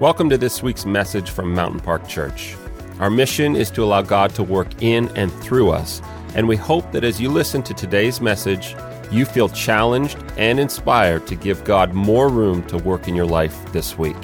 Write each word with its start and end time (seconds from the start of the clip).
Welcome 0.00 0.28
to 0.30 0.36
this 0.36 0.60
week's 0.60 0.84
message 0.84 1.30
from 1.30 1.54
Mountain 1.54 1.78
Park 1.78 2.08
Church. 2.08 2.56
Our 2.98 3.10
mission 3.10 3.54
is 3.54 3.70
to 3.70 3.84
allow 3.84 4.02
God 4.02 4.34
to 4.34 4.42
work 4.42 4.82
in 4.82 5.08
and 5.16 5.32
through 5.34 5.70
us, 5.70 6.02
and 6.34 6.48
we 6.48 6.56
hope 6.56 6.90
that 6.90 7.04
as 7.04 7.20
you 7.20 7.30
listen 7.30 7.62
to 7.62 7.72
today's 7.74 8.20
message, 8.20 8.74
you 9.12 9.24
feel 9.24 9.48
challenged 9.48 10.18
and 10.36 10.58
inspired 10.58 11.28
to 11.28 11.36
give 11.36 11.62
God 11.62 11.94
more 11.94 12.28
room 12.28 12.64
to 12.64 12.78
work 12.78 13.06
in 13.06 13.14
your 13.14 13.24
life 13.24 13.56
this 13.72 13.96
week. 13.96 14.16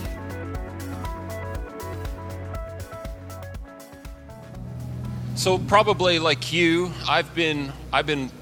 So 5.37 5.57
probably 5.57 6.19
like 6.19 6.53
you, 6.53 6.91
I've 7.09 7.33
been 7.37 7.73
I've 7.93 8.07
been 8.07 8.33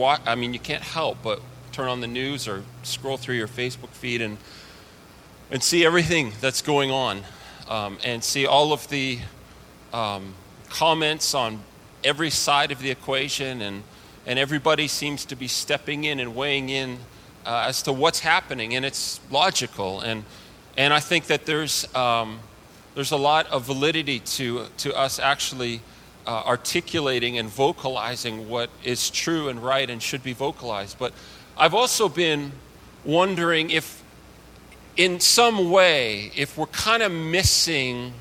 I 0.00 0.34
mean 0.34 0.52
you 0.52 0.58
can't 0.58 0.82
help 0.82 1.18
but 1.22 1.40
turn 1.70 1.88
on 1.88 2.00
the 2.00 2.08
news 2.08 2.48
or 2.48 2.64
scroll 2.82 3.18
through 3.18 3.36
your 3.36 3.46
Facebook 3.46 3.90
feed 3.90 4.20
and 4.20 4.36
and 5.50 5.62
see 5.62 5.84
everything 5.84 6.32
that's 6.40 6.62
going 6.62 6.90
on 6.90 7.22
um, 7.68 7.98
and 8.04 8.22
see 8.22 8.46
all 8.46 8.72
of 8.72 8.88
the 8.88 9.18
um, 9.92 10.34
comments 10.68 11.34
on 11.34 11.60
every 12.02 12.30
side 12.30 12.70
of 12.70 12.80
the 12.80 12.90
equation 12.90 13.62
and, 13.62 13.82
and 14.26 14.38
everybody 14.38 14.88
seems 14.88 15.24
to 15.24 15.36
be 15.36 15.48
stepping 15.48 16.04
in 16.04 16.20
and 16.20 16.34
weighing 16.34 16.68
in 16.68 16.98
uh, 17.44 17.64
as 17.68 17.82
to 17.82 17.92
what's 17.92 18.20
happening 18.20 18.74
and 18.74 18.84
it's 18.84 19.20
logical 19.30 20.00
and, 20.00 20.24
and 20.76 20.92
i 20.92 21.00
think 21.00 21.26
that 21.26 21.46
there's, 21.46 21.92
um, 21.94 22.40
there's 22.94 23.12
a 23.12 23.16
lot 23.16 23.46
of 23.48 23.64
validity 23.64 24.18
to, 24.20 24.66
to 24.76 24.94
us 24.96 25.18
actually 25.18 25.80
uh, 26.26 26.42
articulating 26.44 27.38
and 27.38 27.48
vocalizing 27.48 28.48
what 28.48 28.68
is 28.82 29.10
true 29.10 29.48
and 29.48 29.62
right 29.62 29.88
and 29.88 30.02
should 30.02 30.24
be 30.24 30.32
vocalized 30.32 30.98
but 30.98 31.12
i've 31.56 31.74
also 31.74 32.08
been 32.08 32.50
wondering 33.04 33.70
if 33.70 34.02
in 34.96 35.20
some 35.20 35.70
way, 35.70 36.32
if 36.34 36.56
we're 36.56 36.66
kind 36.66 37.02
of 37.02 37.12
missing 37.12 38.14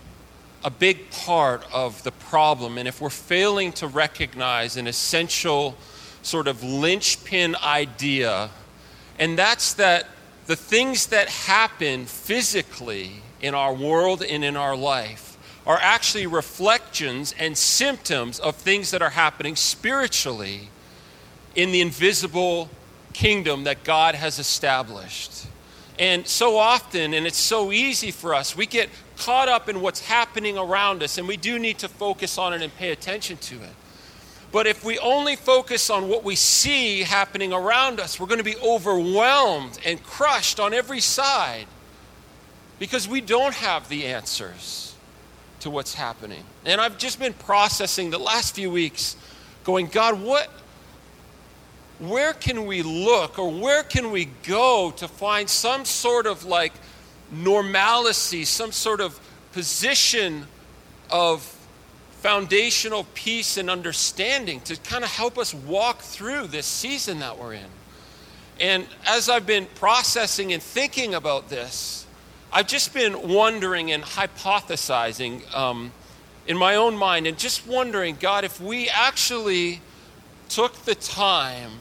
a 0.63 0.69
big 0.69 1.09
part 1.11 1.63
of 1.71 2.03
the 2.03 2.11
problem, 2.11 2.77
and 2.77 2.87
if 2.87 2.99
we're 2.99 3.09
failing 3.09 3.71
to 3.73 3.87
recognize 3.87 4.77
an 4.77 4.87
essential 4.87 5.77
sort 6.21 6.47
of 6.47 6.63
linchpin 6.63 7.55
idea, 7.63 8.49
and 9.19 9.37
that's 9.37 9.73
that 9.75 10.07
the 10.47 10.55
things 10.55 11.07
that 11.07 11.29
happen 11.29 12.05
physically 12.05 13.11
in 13.41 13.55
our 13.55 13.73
world 13.73 14.21
and 14.23 14.43
in 14.43 14.57
our 14.57 14.75
life 14.75 15.37
are 15.65 15.79
actually 15.81 16.27
reflections 16.27 17.33
and 17.39 17.57
symptoms 17.57 18.39
of 18.39 18.55
things 18.55 18.91
that 18.91 19.01
are 19.01 19.11
happening 19.11 19.55
spiritually 19.55 20.69
in 21.55 21.71
the 21.71 21.81
invisible 21.81 22.69
kingdom 23.13 23.63
that 23.63 23.83
God 23.83 24.13
has 24.13 24.39
established. 24.39 25.47
And 25.97 26.27
so 26.27 26.57
often, 26.57 27.13
and 27.13 27.25
it's 27.25 27.37
so 27.37 27.71
easy 27.71 28.11
for 28.11 28.33
us, 28.33 28.55
we 28.55 28.65
get 28.65 28.89
caught 29.17 29.47
up 29.47 29.69
in 29.69 29.81
what's 29.81 30.01
happening 30.01 30.57
around 30.57 31.01
us, 31.01 31.17
and 31.17 31.27
we 31.27 31.37
do 31.37 31.57
need 31.57 31.79
to 31.79 31.87
focus 31.87 32.37
on 32.37 32.53
it 32.53 32.61
and 32.61 32.75
pay 32.75 32.91
attention 32.91 33.37
to 33.37 33.55
it. 33.55 33.73
But 34.51 34.67
if 34.67 34.83
we 34.83 34.97
only 34.99 35.35
focus 35.35 35.89
on 35.89 36.07
what 36.07 36.23
we 36.23 36.35
see 36.35 37.03
happening 37.03 37.51
around 37.53 37.99
us, 37.99 38.19
we're 38.19 38.27
going 38.27 38.39
to 38.39 38.43
be 38.43 38.57
overwhelmed 38.57 39.79
and 39.85 40.01
crushed 40.03 40.59
on 40.59 40.73
every 40.73 41.01
side 41.01 41.65
because 42.79 43.07
we 43.07 43.21
don't 43.21 43.53
have 43.53 43.89
the 43.89 44.05
answers 44.05 44.95
to 45.61 45.69
what's 45.69 45.93
happening. 45.93 46.43
And 46.65 46.79
I've 46.79 46.97
just 46.97 47.19
been 47.19 47.33
processing 47.33 48.11
the 48.11 48.19
last 48.19 48.55
few 48.55 48.69
weeks, 48.69 49.15
going, 49.63 49.87
God, 49.87 50.21
what, 50.21 50.49
where 51.99 52.33
can 52.33 52.65
we 52.65 52.81
look 52.81 53.39
or 53.39 53.49
where 53.49 53.83
can 53.83 54.11
we 54.11 54.25
go 54.43 54.93
to 54.97 55.07
find 55.07 55.49
some 55.49 55.85
sort 55.85 56.27
of 56.27 56.45
like 56.45 56.73
normalcy, 57.31 58.45
some 58.45 58.71
sort 58.71 59.01
of 59.01 59.19
position 59.53 60.45
of 61.09 61.41
foundational 62.21 63.05
peace 63.13 63.57
and 63.57 63.69
understanding 63.69 64.59
to 64.61 64.75
kind 64.77 65.03
of 65.03 65.09
help 65.09 65.37
us 65.37 65.53
walk 65.53 65.99
through 65.99 66.47
this 66.47 66.65
season 66.65 67.19
that 67.19 67.37
we're 67.37 67.53
in? 67.53 67.69
And 68.59 68.87
as 69.05 69.29
I've 69.29 69.45
been 69.45 69.67
processing 69.75 70.53
and 70.53 70.61
thinking 70.61 71.13
about 71.13 71.49
this, 71.49 72.05
I've 72.51 72.67
just 72.67 72.93
been 72.93 73.27
wondering 73.27 73.91
and 73.91 74.03
hypothesizing 74.03 75.53
um, 75.53 75.91
in 76.47 76.57
my 76.57 76.75
own 76.75 76.97
mind 76.97 77.27
and 77.27 77.37
just 77.37 77.67
wondering, 77.67 78.17
God, 78.19 78.43
if 78.43 78.61
we 78.61 78.87
actually 78.89 79.81
took 80.47 80.73
the 80.85 80.95
time 80.95 81.71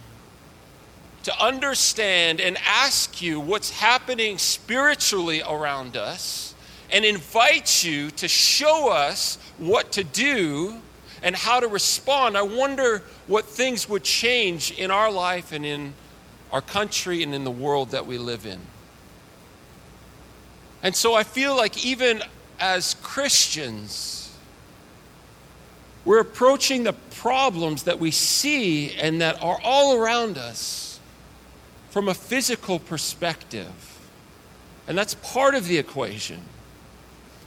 to 1.24 1.42
understand 1.42 2.40
and 2.40 2.56
ask 2.66 3.20
you 3.22 3.40
what's 3.40 3.70
happening 3.70 4.38
spiritually 4.38 5.42
around 5.42 5.96
us 5.96 6.54
and 6.90 7.04
invite 7.04 7.82
you 7.82 8.10
to 8.12 8.28
show 8.28 8.90
us 8.90 9.38
what 9.58 9.92
to 9.92 10.04
do 10.04 10.76
and 11.22 11.34
how 11.34 11.60
to 11.60 11.66
respond, 11.66 12.36
I 12.36 12.42
wonder 12.42 13.02
what 13.26 13.46
things 13.46 13.88
would 13.88 14.04
change 14.04 14.70
in 14.72 14.90
our 14.90 15.10
life 15.10 15.52
and 15.52 15.64
in 15.64 15.94
our 16.52 16.60
country 16.60 17.22
and 17.22 17.34
in 17.34 17.44
the 17.44 17.50
world 17.50 17.90
that 17.90 18.06
we 18.06 18.18
live 18.18 18.44
in. 18.44 18.60
And 20.82 20.94
so 20.94 21.14
I 21.14 21.22
feel 21.22 21.56
like 21.56 21.86
even 21.86 22.22
as 22.60 22.94
Christians, 23.02 24.36
we're 26.04 26.20
approaching 26.20 26.82
the 26.82 26.92
problems 26.92 27.84
that 27.84 27.98
we 27.98 28.10
see 28.10 28.94
and 28.96 29.22
that 29.22 29.42
are 29.42 29.58
all 29.64 29.96
around 29.96 30.36
us 30.36 30.93
from 31.94 32.08
a 32.08 32.14
physical 32.14 32.80
perspective. 32.80 33.70
And 34.88 34.98
that's 34.98 35.14
part 35.14 35.54
of 35.54 35.68
the 35.68 35.78
equation. 35.78 36.40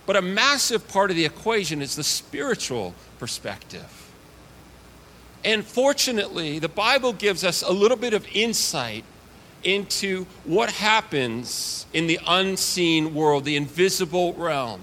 But 0.06 0.16
a 0.16 0.22
massive 0.22 0.88
part 0.88 1.10
of 1.10 1.18
the 1.18 1.26
equation 1.26 1.82
is 1.82 1.98
the 1.98 2.04
spiritual 2.06 2.96
perspective. 3.20 4.10
And 5.44 5.66
fortunately, 5.66 6.60
the 6.60 6.70
Bible 6.70 7.12
gives 7.12 7.44
us 7.44 7.62
a 7.62 7.74
little 7.74 7.98
bit 7.98 8.14
of 8.14 8.26
insight 8.34 9.04
into 9.66 10.26
what 10.46 10.72
happens 10.72 11.86
in 11.92 12.08
the 12.08 12.18
unseen 12.26 13.14
world, 13.14 13.44
the 13.44 13.58
invisible 13.58 14.32
realm. 14.36 14.80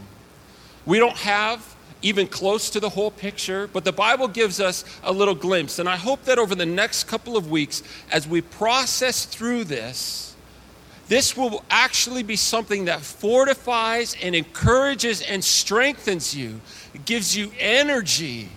We 0.84 0.98
don't 0.98 1.16
have 1.16 1.73
even 2.04 2.26
close 2.26 2.68
to 2.68 2.80
the 2.80 2.90
whole 2.90 3.10
picture, 3.10 3.66
but 3.72 3.82
the 3.82 3.92
Bible 3.92 4.28
gives 4.28 4.60
us 4.60 4.84
a 5.02 5.10
little 5.10 5.34
glimpse. 5.34 5.78
And 5.78 5.88
I 5.88 5.96
hope 5.96 6.24
that 6.24 6.38
over 6.38 6.54
the 6.54 6.66
next 6.66 7.04
couple 7.04 7.34
of 7.34 7.50
weeks, 7.50 7.82
as 8.12 8.28
we 8.28 8.42
process 8.42 9.24
through 9.24 9.64
this, 9.64 10.36
this 11.08 11.34
will 11.34 11.64
actually 11.70 12.22
be 12.22 12.36
something 12.36 12.84
that 12.84 13.00
fortifies 13.00 14.16
and 14.22 14.34
encourages 14.34 15.22
and 15.22 15.42
strengthens 15.42 16.36
you. 16.36 16.60
It 16.92 17.06
gives 17.06 17.34
you 17.34 17.50
energy 17.58 18.50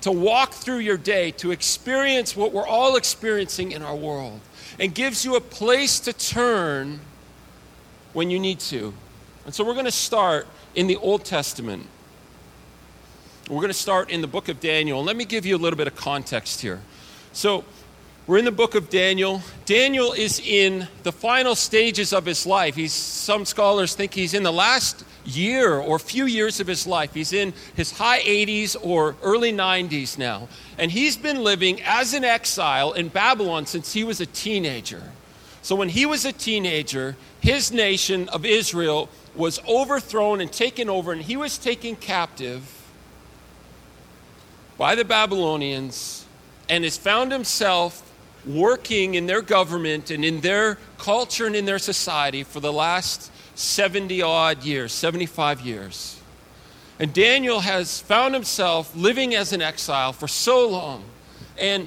to 0.00 0.10
walk 0.10 0.52
through 0.52 0.78
your 0.78 0.96
day, 0.96 1.30
to 1.32 1.50
experience 1.50 2.34
what 2.34 2.52
we're 2.52 2.66
all 2.66 2.96
experiencing 2.96 3.72
in 3.72 3.82
our 3.82 3.94
world, 3.94 4.40
and 4.80 4.94
gives 4.94 5.26
you 5.26 5.36
a 5.36 5.40
place 5.40 6.00
to 6.00 6.12
turn 6.14 7.00
when 8.14 8.30
you 8.30 8.40
need 8.40 8.60
to. 8.60 8.94
And 9.44 9.54
so 9.54 9.62
we're 9.62 9.74
going 9.74 9.84
to 9.84 9.90
start 9.90 10.46
in 10.74 10.86
the 10.86 10.96
Old 10.96 11.26
Testament. 11.26 11.86
We're 13.50 13.56
going 13.56 13.68
to 13.68 13.74
start 13.74 14.08
in 14.10 14.20
the 14.20 14.28
book 14.28 14.48
of 14.48 14.60
Daniel. 14.60 15.02
Let 15.02 15.16
me 15.16 15.24
give 15.24 15.44
you 15.44 15.56
a 15.56 15.58
little 15.58 15.76
bit 15.76 15.88
of 15.88 15.96
context 15.96 16.60
here. 16.60 16.80
So, 17.32 17.64
we're 18.28 18.38
in 18.38 18.44
the 18.44 18.52
book 18.52 18.76
of 18.76 18.88
Daniel. 18.88 19.42
Daniel 19.64 20.12
is 20.12 20.38
in 20.38 20.86
the 21.02 21.10
final 21.10 21.56
stages 21.56 22.12
of 22.12 22.24
his 22.24 22.46
life. 22.46 22.76
He's, 22.76 22.92
some 22.92 23.44
scholars 23.44 23.96
think 23.96 24.14
he's 24.14 24.32
in 24.32 24.44
the 24.44 24.52
last 24.52 25.04
year 25.24 25.76
or 25.76 25.98
few 25.98 26.26
years 26.26 26.60
of 26.60 26.68
his 26.68 26.86
life. 26.86 27.14
He's 27.14 27.32
in 27.32 27.52
his 27.74 27.90
high 27.90 28.20
80s 28.20 28.76
or 28.80 29.16
early 29.24 29.52
90s 29.52 30.18
now. 30.18 30.46
And 30.78 30.92
he's 30.92 31.16
been 31.16 31.42
living 31.42 31.82
as 31.82 32.14
an 32.14 32.22
exile 32.22 32.92
in 32.92 33.08
Babylon 33.08 33.66
since 33.66 33.92
he 33.92 34.04
was 34.04 34.20
a 34.20 34.26
teenager. 34.26 35.02
So 35.62 35.74
when 35.74 35.88
he 35.88 36.06
was 36.06 36.24
a 36.24 36.32
teenager, 36.32 37.16
his 37.40 37.72
nation 37.72 38.28
of 38.28 38.46
Israel 38.46 39.08
was 39.34 39.58
overthrown 39.66 40.40
and 40.40 40.52
taken 40.52 40.88
over, 40.88 41.10
and 41.12 41.22
he 41.22 41.36
was 41.36 41.58
taken 41.58 41.96
captive 41.96 42.81
by 44.82 44.96
the 44.96 45.04
Babylonians 45.04 46.26
and 46.68 46.82
has 46.82 46.96
found 46.96 47.30
himself 47.30 48.02
working 48.44 49.14
in 49.14 49.26
their 49.26 49.40
government 49.40 50.10
and 50.10 50.24
in 50.24 50.40
their 50.40 50.76
culture 50.98 51.46
and 51.46 51.54
in 51.54 51.64
their 51.64 51.78
society 51.78 52.42
for 52.42 52.58
the 52.58 52.72
last 52.72 53.30
70 53.54 54.20
odd 54.22 54.64
years, 54.64 54.90
75 54.90 55.60
years. 55.60 56.20
And 56.98 57.12
Daniel 57.14 57.60
has 57.60 58.00
found 58.00 58.34
himself 58.34 58.92
living 58.96 59.36
as 59.36 59.52
an 59.52 59.62
exile 59.62 60.12
for 60.12 60.26
so 60.26 60.68
long. 60.68 61.04
And 61.56 61.86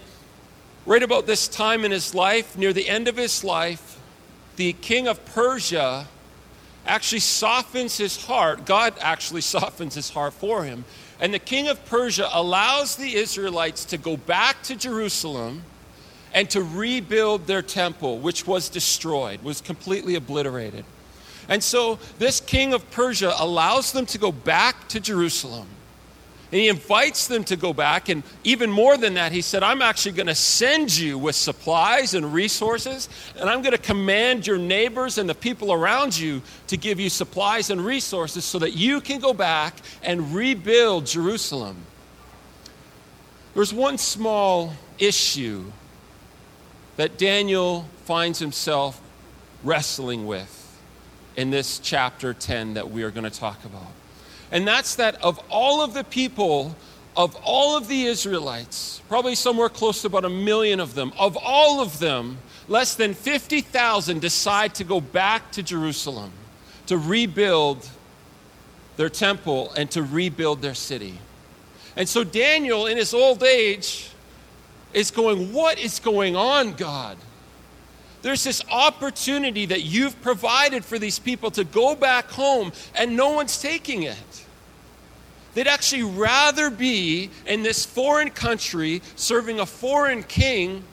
right 0.85 1.03
about 1.03 1.25
this 1.27 1.49
time 1.49 1.83
in 1.83 1.91
his 1.91 2.15
life, 2.15 2.57
near 2.57 2.71
the 2.71 2.87
end 2.87 3.09
of 3.09 3.17
his 3.17 3.43
life, 3.43 3.99
the 4.55 4.71
king 4.71 5.09
of 5.09 5.25
Persia 5.25 6.07
actually 6.85 7.19
softens 7.19 7.97
his 7.97 8.25
heart. 8.25 8.65
God 8.65 8.93
actually 9.01 9.41
softens 9.57 9.95
his 9.95 10.11
heart 10.11 10.33
for 10.33 10.63
him 10.63 10.85
and 11.19 11.33
the 11.33 11.39
king 11.39 11.67
of 11.67 11.83
Persia 11.85 12.29
allows 12.33 12.95
the 12.95 13.15
Israelites 13.15 13.85
to 13.85 13.97
go 13.97 14.17
back 14.17 14.61
to 14.63 14.75
Jerusalem 14.75 15.63
and 16.33 16.49
to 16.49 16.61
rebuild 16.61 17.47
their 17.47 17.61
temple, 17.61 18.19
which 18.19 18.45
was 18.45 18.67
destroyed, 18.67 19.41
was 19.41 19.61
completely 19.61 20.15
obliterated. 20.15 20.83
And 21.47 21.63
so 21.63 21.99
this 22.19 22.41
king 22.41 22.73
of 22.73 22.89
Persia 22.91 23.33
allows 23.37 23.91
them 23.93 24.05
to 24.07 24.17
go 24.17 24.31
back 24.31 24.87
to 24.89 24.99
Jerusalem. 24.99 25.67
And 26.51 26.61
he 26.61 26.69
invites 26.69 27.27
them 27.27 27.43
to 27.45 27.55
go 27.55 27.73
back. 27.73 28.09
And 28.09 28.23
even 28.43 28.71
more 28.71 28.97
than 28.97 29.15
that, 29.15 29.31
he 29.31 29.41
said, 29.41 29.63
I'm 29.63 29.81
actually 29.81 30.13
going 30.13 30.27
to 30.27 30.35
send 30.35 30.95
you 30.95 31.17
with 31.17 31.35
supplies 31.35 32.13
and 32.13 32.33
resources. 32.33 33.09
And 33.39 33.49
I'm 33.49 33.61
going 33.61 33.73
to 33.73 33.77
command 33.77 34.45
your 34.45 34.57
neighbors 34.57 35.17
and 35.17 35.27
the 35.27 35.35
people 35.35 35.73
around 35.73 36.17
you 36.17 36.41
to 36.67 36.77
give 36.77 36.99
you 36.99 37.09
supplies 37.09 37.69
and 37.69 37.83
resources 37.83 38.45
so 38.45 38.59
that 38.59 38.73
you 38.73 39.01
can 39.01 39.19
go 39.19 39.33
back 39.33 39.75
and 40.03 40.33
rebuild 40.35 41.07
Jerusalem. 41.07 41.77
There's 43.53 43.73
one 43.73 43.97
small 43.97 44.73
issue 44.99 45.71
that 46.97 47.17
Daniel 47.17 47.85
finds 48.05 48.39
himself 48.39 49.01
wrestling 49.63 50.27
with 50.27 50.61
in 51.35 51.49
this 51.49 51.79
chapter 51.79 52.33
10 52.33 52.75
that 52.75 52.91
we 52.91 53.03
are 53.03 53.11
going 53.11 53.29
to 53.29 53.39
talk 53.39 53.63
about. 53.65 53.91
And 54.51 54.67
that's 54.67 54.95
that 54.95 55.21
of 55.23 55.39
all 55.49 55.81
of 55.81 55.93
the 55.93 56.03
people, 56.03 56.75
of 57.17 57.35
all 57.43 57.77
of 57.77 57.87
the 57.87 58.05
Israelites, 58.05 59.01
probably 59.07 59.35
somewhere 59.35 59.69
close 59.69 60.01
to 60.01 60.07
about 60.07 60.25
a 60.25 60.29
million 60.29 60.79
of 60.79 60.95
them, 60.95 61.13
of 61.17 61.37
all 61.41 61.81
of 61.81 61.99
them, 61.99 62.37
less 62.67 62.95
than 62.95 63.13
50,000 63.13 64.21
decide 64.21 64.75
to 64.75 64.83
go 64.83 64.99
back 65.01 65.51
to 65.51 65.63
Jerusalem 65.63 66.31
to 66.87 66.97
rebuild 66.97 67.87
their 68.97 69.09
temple 69.09 69.71
and 69.75 69.89
to 69.91 70.03
rebuild 70.03 70.61
their 70.61 70.73
city. 70.73 71.17
And 71.95 72.07
so 72.07 72.23
Daniel, 72.23 72.87
in 72.87 72.97
his 72.97 73.13
old 73.13 73.43
age, 73.43 74.09
is 74.93 75.11
going, 75.11 75.53
What 75.53 75.79
is 75.79 75.99
going 75.99 76.35
on, 76.35 76.73
God? 76.73 77.17
There's 78.25 78.43
this 78.43 78.63
opportunity 78.71 79.67
that 79.67 79.83
you've 79.83 80.19
provided 80.23 80.83
for 80.83 80.97
these 80.97 81.19
people 81.19 81.51
to 81.51 81.63
go 81.63 81.95
back 81.95 82.25
home, 82.31 82.71
and 82.95 83.15
no 83.15 83.33
one's 83.33 83.61
taking 83.61 84.01
it. 84.01 84.45
They'd 85.53 85.67
actually 85.67 86.01
rather 86.01 86.71
be 86.71 87.29
in 87.45 87.61
this 87.61 87.85
foreign 87.85 88.31
country 88.31 89.03
serving 89.15 89.59
a 89.59 89.65
foreign 89.67 90.23
king 90.23 90.83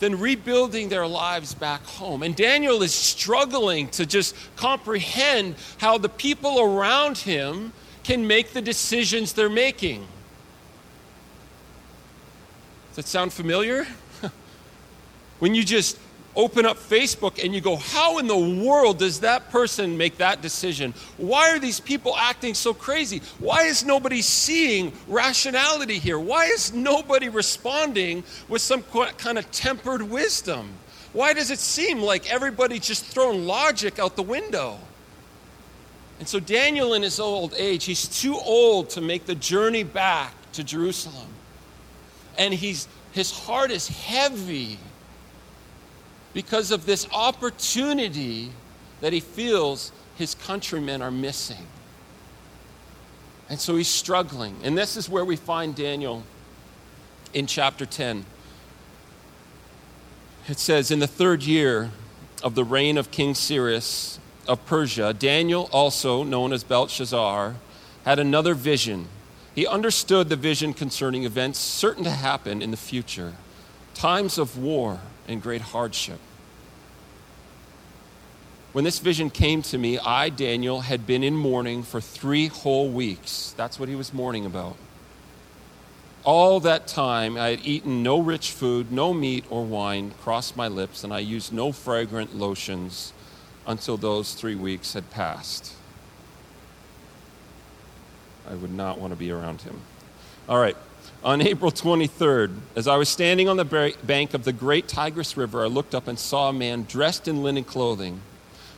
than 0.00 0.20
rebuilding 0.20 0.90
their 0.90 1.06
lives 1.06 1.54
back 1.54 1.82
home. 1.82 2.22
And 2.22 2.36
Daniel 2.36 2.82
is 2.82 2.92
struggling 2.92 3.88
to 3.92 4.04
just 4.04 4.36
comprehend 4.56 5.54
how 5.78 5.96
the 5.96 6.10
people 6.10 6.60
around 6.60 7.16
him 7.16 7.72
can 8.04 8.26
make 8.26 8.52
the 8.52 8.60
decisions 8.60 9.32
they're 9.32 9.48
making. 9.48 10.06
Does 12.88 12.96
that 12.96 13.06
sound 13.06 13.32
familiar? 13.32 13.86
when 15.38 15.54
you 15.54 15.64
just 15.64 15.96
open 16.36 16.64
up 16.64 16.76
Facebook 16.76 17.42
and 17.42 17.54
you 17.54 17.60
go, 17.60 17.76
How 17.76 18.18
in 18.18 18.26
the 18.26 18.36
world 18.36 18.98
does 18.98 19.20
that 19.20 19.50
person 19.50 19.96
make 19.96 20.18
that 20.18 20.42
decision? 20.42 20.94
Why 21.16 21.50
are 21.50 21.58
these 21.58 21.80
people 21.80 22.16
acting 22.16 22.54
so 22.54 22.72
crazy? 22.72 23.22
Why 23.38 23.64
is 23.64 23.84
nobody 23.84 24.22
seeing 24.22 24.92
rationality 25.08 25.98
here? 25.98 26.18
Why 26.18 26.46
is 26.46 26.72
nobody 26.72 27.28
responding 27.28 28.24
with 28.48 28.62
some 28.62 28.82
kind 29.18 29.38
of 29.38 29.50
tempered 29.50 30.02
wisdom? 30.02 30.70
Why 31.12 31.32
does 31.32 31.50
it 31.50 31.58
seem 31.58 32.00
like 32.00 32.32
everybody's 32.32 32.86
just 32.86 33.04
throwing 33.04 33.46
logic 33.46 33.98
out 33.98 34.14
the 34.14 34.22
window? 34.22 34.78
And 36.20 36.28
so, 36.28 36.38
Daniel, 36.38 36.94
in 36.94 37.02
his 37.02 37.18
old 37.18 37.54
age, 37.56 37.84
he's 37.84 38.06
too 38.06 38.36
old 38.36 38.90
to 38.90 39.00
make 39.00 39.24
the 39.24 39.34
journey 39.34 39.82
back 39.82 40.34
to 40.52 40.62
Jerusalem. 40.62 41.28
And 42.38 42.52
he's, 42.52 42.86
his 43.12 43.30
heart 43.30 43.70
is 43.70 43.88
heavy 43.88 44.78
because 46.32 46.70
of 46.70 46.86
this 46.86 47.06
opportunity 47.12 48.50
that 49.00 49.12
he 49.12 49.20
feels 49.20 49.92
his 50.16 50.34
countrymen 50.34 51.02
are 51.02 51.10
missing. 51.10 51.66
And 53.48 53.58
so 53.58 53.76
he's 53.76 53.88
struggling. 53.88 54.56
And 54.62 54.78
this 54.78 54.96
is 54.96 55.08
where 55.08 55.24
we 55.24 55.36
find 55.36 55.74
Daniel 55.74 56.22
in 57.32 57.46
chapter 57.46 57.84
10. 57.84 58.24
It 60.48 60.58
says, 60.58 60.90
In 60.90 61.00
the 61.00 61.06
third 61.06 61.42
year 61.42 61.90
of 62.42 62.54
the 62.54 62.64
reign 62.64 62.96
of 62.96 63.10
King 63.10 63.34
Cyrus 63.34 64.20
of 64.46 64.64
Persia, 64.66 65.12
Daniel, 65.12 65.68
also 65.72 66.22
known 66.22 66.52
as 66.52 66.64
Belshazzar, 66.64 67.56
had 68.04 68.18
another 68.18 68.54
vision. 68.54 69.08
He 69.54 69.66
understood 69.66 70.28
the 70.28 70.36
vision 70.36 70.72
concerning 70.72 71.24
events 71.24 71.58
certain 71.58 72.04
to 72.04 72.10
happen 72.10 72.62
in 72.62 72.70
the 72.70 72.76
future, 72.76 73.34
times 73.94 74.38
of 74.38 74.56
war 74.56 75.00
and 75.30 75.40
great 75.40 75.60
hardship. 75.60 76.18
When 78.72 78.84
this 78.84 78.98
vision 78.98 79.30
came 79.30 79.62
to 79.62 79.78
me, 79.78 79.98
I, 79.98 80.28
Daniel, 80.28 80.80
had 80.80 81.06
been 81.06 81.22
in 81.22 81.34
mourning 81.34 81.82
for 81.82 82.00
three 82.00 82.48
whole 82.48 82.88
weeks. 82.88 83.54
That's 83.56 83.78
what 83.78 83.88
he 83.88 83.94
was 83.94 84.12
mourning 84.12 84.44
about. 84.44 84.76
All 86.22 86.60
that 86.60 86.86
time, 86.86 87.36
I 87.36 87.50
had 87.50 87.60
eaten 87.64 88.02
no 88.02 88.20
rich 88.20 88.50
food, 88.50 88.92
no 88.92 89.14
meat 89.14 89.44
or 89.48 89.64
wine 89.64 90.12
crossed 90.20 90.56
my 90.56 90.68
lips, 90.68 91.02
and 91.02 91.12
I 91.12 91.20
used 91.20 91.52
no 91.52 91.72
fragrant 91.72 92.36
lotions 92.36 93.12
until 93.66 93.96
those 93.96 94.34
three 94.34 94.54
weeks 94.54 94.92
had 94.92 95.10
passed. 95.10 95.74
I 98.48 98.54
would 98.54 98.72
not 98.72 98.98
want 98.98 99.12
to 99.12 99.16
be 99.16 99.30
around 99.30 99.62
him. 99.62 99.80
All 100.48 100.60
right. 100.60 100.76
On 101.22 101.42
April 101.42 101.70
23rd, 101.70 102.56
as 102.74 102.88
I 102.88 102.96
was 102.96 103.10
standing 103.10 103.46
on 103.46 103.58
the 103.58 103.94
bank 104.06 104.32
of 104.32 104.44
the 104.44 104.54
great 104.54 104.88
Tigris 104.88 105.36
River, 105.36 105.62
I 105.62 105.66
looked 105.66 105.94
up 105.94 106.08
and 106.08 106.18
saw 106.18 106.48
a 106.48 106.52
man 106.52 106.86
dressed 106.88 107.28
in 107.28 107.42
linen 107.42 107.64
clothing, 107.64 108.22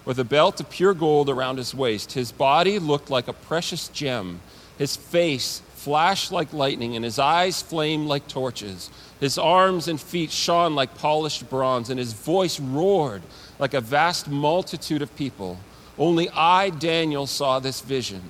with 0.05 0.19
a 0.19 0.25
belt 0.25 0.59
of 0.59 0.69
pure 0.69 0.93
gold 0.93 1.31
around 1.31 1.59
his 1.59 1.73
waist. 1.73 2.15
His 2.15 2.33
body 2.33 2.81
looked 2.81 3.11
like 3.11 3.29
a 3.29 3.33
precious 3.33 3.87
gem. 3.87 4.41
His 4.77 4.97
face 4.97 5.63
flashed 5.77 6.33
like 6.33 6.53
lightning, 6.53 6.97
and 6.97 7.05
his 7.05 7.21
eyes 7.21 7.63
flamed 7.63 8.09
like 8.09 8.27
torches. 8.27 8.91
His 9.21 9.39
arms 9.39 9.87
and 9.87 10.01
feet 10.01 10.33
shone 10.33 10.75
like 10.75 10.99
polished 10.99 11.49
bronze, 11.49 11.91
and 11.91 11.99
his 12.01 12.13
voice 12.13 12.59
roared 12.59 13.23
like 13.61 13.73
a 13.73 13.81
vast 13.81 14.29
multitude 14.29 15.01
of 15.01 15.15
people. 15.15 15.61
Only 15.97 16.29
I, 16.31 16.71
Daniel, 16.71 17.29
saw 17.29 17.61
this 17.61 17.83
vision. 17.83 18.23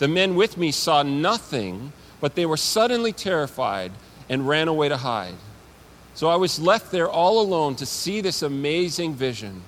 The 0.00 0.08
men 0.08 0.34
with 0.34 0.56
me 0.56 0.72
saw 0.72 1.04
nothing, 1.04 1.92
but 2.20 2.34
they 2.34 2.46
were 2.46 2.56
suddenly 2.56 3.12
terrified 3.12 3.92
and 4.28 4.46
ran 4.48 4.68
away 4.68 4.88
to 4.88 4.96
hide. 4.96 5.34
So 6.14 6.28
I 6.28 6.36
was 6.36 6.58
left 6.58 6.90
there 6.90 7.08
all 7.08 7.40
alone 7.40 7.76
to 7.76 7.86
see 7.86 8.20
this 8.20 8.42
amazing 8.42 9.14
vision. 9.14 9.62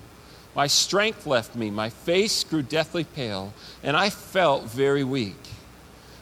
My 0.54 0.66
strength 0.66 1.26
left 1.26 1.56
me, 1.56 1.70
my 1.70 1.88
face 1.88 2.44
grew 2.44 2.62
deathly 2.62 3.04
pale, 3.04 3.54
and 3.82 3.96
I 3.96 4.10
felt 4.10 4.64
very 4.64 5.04
weak. 5.04 5.36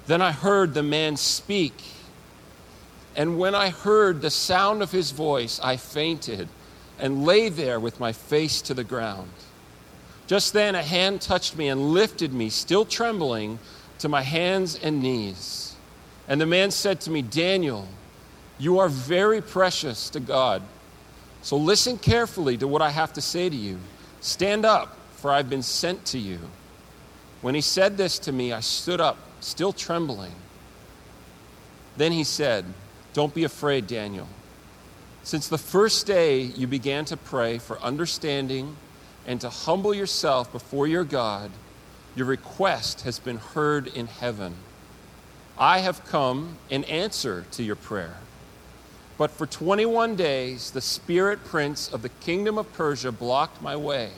Then 0.06 0.22
I 0.22 0.32
heard 0.32 0.72
the 0.72 0.82
man 0.82 1.16
speak, 1.16 1.74
and 3.16 3.38
when 3.38 3.54
I 3.54 3.70
heard 3.70 4.22
the 4.22 4.30
sound 4.30 4.82
of 4.82 4.92
his 4.92 5.10
voice, 5.10 5.58
I 5.62 5.76
fainted 5.76 6.48
and 6.98 7.24
lay 7.24 7.48
there 7.48 7.80
with 7.80 7.98
my 7.98 8.12
face 8.12 8.62
to 8.62 8.74
the 8.74 8.84
ground. 8.84 9.30
Just 10.26 10.52
then, 10.52 10.76
a 10.76 10.82
hand 10.82 11.20
touched 11.20 11.56
me 11.56 11.68
and 11.68 11.92
lifted 11.92 12.32
me, 12.32 12.50
still 12.50 12.84
trembling 12.84 13.58
to 13.98 14.08
my 14.08 14.22
hands 14.22 14.78
and 14.80 15.02
knees. 15.02 15.69
And 16.30 16.40
the 16.40 16.46
man 16.46 16.70
said 16.70 17.00
to 17.02 17.10
me, 17.10 17.22
Daniel, 17.22 17.88
you 18.56 18.78
are 18.78 18.88
very 18.88 19.42
precious 19.42 20.08
to 20.10 20.20
God. 20.20 20.62
So 21.42 21.56
listen 21.56 21.98
carefully 21.98 22.56
to 22.58 22.68
what 22.68 22.82
I 22.82 22.90
have 22.90 23.12
to 23.14 23.20
say 23.20 23.50
to 23.50 23.56
you. 23.56 23.80
Stand 24.20 24.64
up, 24.64 24.96
for 25.16 25.32
I've 25.32 25.50
been 25.50 25.64
sent 25.64 26.04
to 26.06 26.18
you. 26.18 26.38
When 27.42 27.56
he 27.56 27.60
said 27.60 27.96
this 27.96 28.20
to 28.20 28.32
me, 28.32 28.52
I 28.52 28.60
stood 28.60 29.00
up, 29.00 29.18
still 29.40 29.72
trembling. 29.72 30.34
Then 31.96 32.12
he 32.12 32.22
said, 32.22 32.64
Don't 33.12 33.34
be 33.34 33.42
afraid, 33.42 33.88
Daniel. 33.88 34.28
Since 35.24 35.48
the 35.48 35.58
first 35.58 36.06
day 36.06 36.42
you 36.42 36.68
began 36.68 37.06
to 37.06 37.16
pray 37.16 37.58
for 37.58 37.80
understanding 37.80 38.76
and 39.26 39.40
to 39.40 39.50
humble 39.50 39.92
yourself 39.92 40.52
before 40.52 40.86
your 40.86 41.04
God, 41.04 41.50
your 42.14 42.26
request 42.26 43.00
has 43.00 43.18
been 43.18 43.38
heard 43.38 43.88
in 43.88 44.06
heaven. 44.06 44.54
I 45.60 45.80
have 45.80 46.06
come 46.06 46.56
in 46.70 46.84
answer 46.84 47.44
to 47.52 47.62
your 47.62 47.76
prayer. 47.76 48.16
But 49.18 49.30
for 49.30 49.44
21 49.44 50.16
days, 50.16 50.70
the 50.70 50.80
spirit 50.80 51.44
prince 51.44 51.92
of 51.92 52.00
the 52.00 52.08
kingdom 52.08 52.56
of 52.56 52.72
Persia 52.72 53.12
blocked 53.12 53.60
my 53.60 53.76
way. 53.76 54.12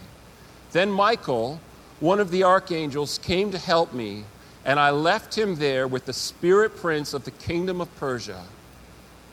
Then 0.70 0.92
Michael, 0.92 1.60
one 1.98 2.20
of 2.20 2.30
the 2.30 2.44
archangels, 2.44 3.18
came 3.18 3.50
to 3.50 3.58
help 3.58 3.92
me, 3.92 4.22
and 4.64 4.78
I 4.78 4.90
left 4.90 5.36
him 5.36 5.56
there 5.56 5.88
with 5.88 6.06
the 6.06 6.12
spirit 6.12 6.76
prince 6.76 7.12
of 7.12 7.24
the 7.24 7.32
kingdom 7.32 7.80
of 7.80 7.92
Persia. 7.96 8.44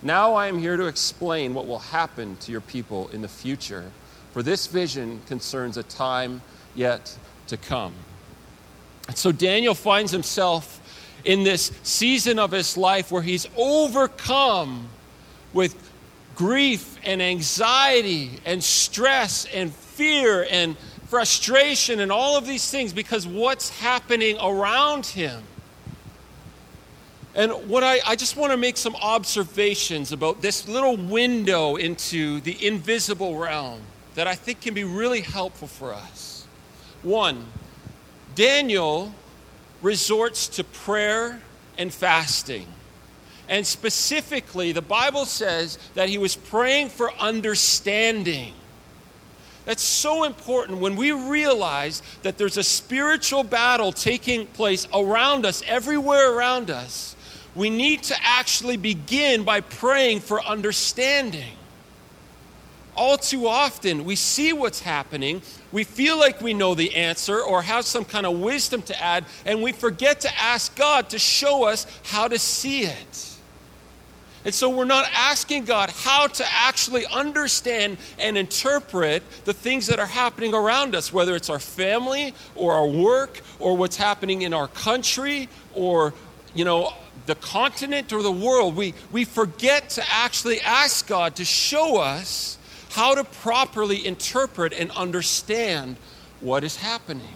Now 0.02 0.34
I 0.34 0.48
am 0.48 0.58
here 0.58 0.78
to 0.78 0.88
explain 0.88 1.54
what 1.54 1.68
will 1.68 1.78
happen 1.78 2.38
to 2.38 2.52
your 2.52 2.62
people 2.62 3.10
in 3.10 3.22
the 3.22 3.28
future, 3.28 3.92
for 4.34 4.42
this 4.42 4.66
vision 4.66 5.22
concerns 5.28 5.78
a 5.78 5.84
time 5.84 6.42
yet 6.74 7.16
to 7.46 7.58
come. 7.58 7.94
And 9.08 9.16
so 9.16 9.32
Daniel 9.32 9.76
finds 9.76 10.12
himself 10.12 10.79
in 11.24 11.44
this 11.44 11.72
season 11.84 12.40
of 12.40 12.52
his 12.52 12.78
life 12.78 13.12
where 13.12 13.22
he's 13.22 13.48
overcome 13.58 14.88
with 15.54 15.76
grief 16.36 16.98
and 17.04 17.22
anxiety 17.22 18.32
and 18.46 18.64
stress 18.64 19.46
and 19.54 19.74
fear 19.74 20.48
and 20.50 20.78
frustration, 21.08 22.00
and 22.00 22.12
all 22.12 22.38
of 22.38 22.46
these 22.46 22.70
things 22.70 22.94
because 22.94 23.26
what's 23.26 23.70
happening 23.70 24.38
around 24.40 25.06
him. 25.08 25.44
And 27.36 27.52
what 27.68 27.84
I, 27.84 28.00
I 28.06 28.16
just 28.16 28.38
want 28.38 28.52
to 28.52 28.58
make 28.58 28.78
some 28.78 28.96
observations 28.96 30.12
about 30.12 30.42
this 30.42 30.68
little 30.68 30.98
window 30.98 31.76
into 31.76 32.42
the 32.42 32.66
invisible 32.66 33.38
realm 33.38 33.82
that 34.16 34.28
I 34.28 34.36
think 34.36 34.62
can 34.62 34.74
be 34.74 34.84
really 34.84 35.22
helpful 35.22 35.68
for 35.68 35.94
us. 35.94 36.46
One, 37.02 37.46
Daniel 38.36 39.14
resorts 39.82 40.48
to 40.48 40.64
prayer 40.64 41.42
and 41.78 41.94
fasting. 41.94 42.68
And 43.48 43.66
specifically, 43.66 44.72
the 44.72 44.82
Bible 44.82 45.26
says 45.26 45.80
that 45.96 46.10
he 46.10 46.18
was 46.18 46.36
praying 46.36 46.90
for 46.90 47.12
understanding. 47.16 48.54
That's 49.66 49.84
so 49.84 50.24
important 50.24 50.80
when 50.80 50.96
we 50.96 51.12
realize 51.12 52.02
that 52.24 52.38
there's 52.38 52.58
a 52.58 52.64
spiritual 52.64 53.44
battle 53.44 53.92
taking 53.92 54.48
place 54.48 54.88
around 54.94 55.46
us, 55.46 55.64
everywhere 55.66 56.34
around 56.34 56.70
us. 56.70 57.16
We 57.56 57.70
need 57.70 58.04
to 58.04 58.16
actually 58.22 58.78
begin 58.78 59.44
by 59.44 59.62
praying 59.62 60.22
for 60.22 60.44
understanding. 60.44 61.54
All 63.00 63.18
too 63.18 63.48
often, 63.48 64.04
we 64.04 64.18
see 64.18 64.52
what's 64.52 64.82
happening, 64.82 65.42
we 65.72 65.86
feel 65.86 66.20
like 66.20 66.42
we 66.42 66.54
know 66.54 66.76
the 66.76 66.94
answer 66.96 67.40
or 67.40 67.62
have 67.62 67.86
some 67.86 68.04
kind 68.04 68.26
of 68.26 68.42
wisdom 68.42 68.82
to 68.84 69.02
add, 69.02 69.24
and 69.46 69.64
we 69.64 69.72
forget 69.72 70.20
to 70.20 70.38
ask 70.38 70.76
God 70.76 71.10
to 71.12 71.18
show 71.18 71.64
us 71.64 71.88
how 72.04 72.28
to 72.28 72.38
see 72.38 72.82
it. 72.82 73.38
And 74.44 74.54
so 74.54 74.70
we're 74.70 74.84
not 74.84 75.10
asking 75.14 75.64
God 75.64 75.92
how 75.92 76.28
to 76.28 76.46
actually 76.50 77.06
understand 77.06 78.00
and 78.20 78.38
interpret 78.38 79.24
the 79.46 79.54
things 79.54 79.88
that 79.88 79.98
are 80.00 80.06
happening 80.06 80.54
around 80.54 80.94
us, 80.94 81.14
whether 81.14 81.38
it's 81.38 81.50
our 81.50 81.60
family 81.60 82.34
or 82.54 82.74
our 82.74 82.88
work 82.88 83.40
or 83.60 83.78
what's 83.78 83.96
happening 83.96 84.42
in 84.42 84.54
our 84.54 84.68
country 84.68 85.48
or, 85.74 86.14
you 86.54 86.66
know, 86.66 86.92
the 87.28 87.36
continent 87.36 88.12
or 88.12 88.22
the 88.22 88.32
world. 88.32 88.76
We, 88.76 88.94
we 89.14 89.24
forget 89.24 89.90
to 89.92 90.04
actually 90.10 90.60
ask 90.60 91.08
God 91.08 91.38
to 91.38 91.46
show 91.46 91.98
us 91.98 92.58
how 92.90 93.16
to 93.16 93.24
properly 93.24 94.06
interpret 94.06 94.74
and 94.74 94.92
understand 94.92 95.98
what 96.42 96.64
is 96.64 96.78
happening. 96.78 97.36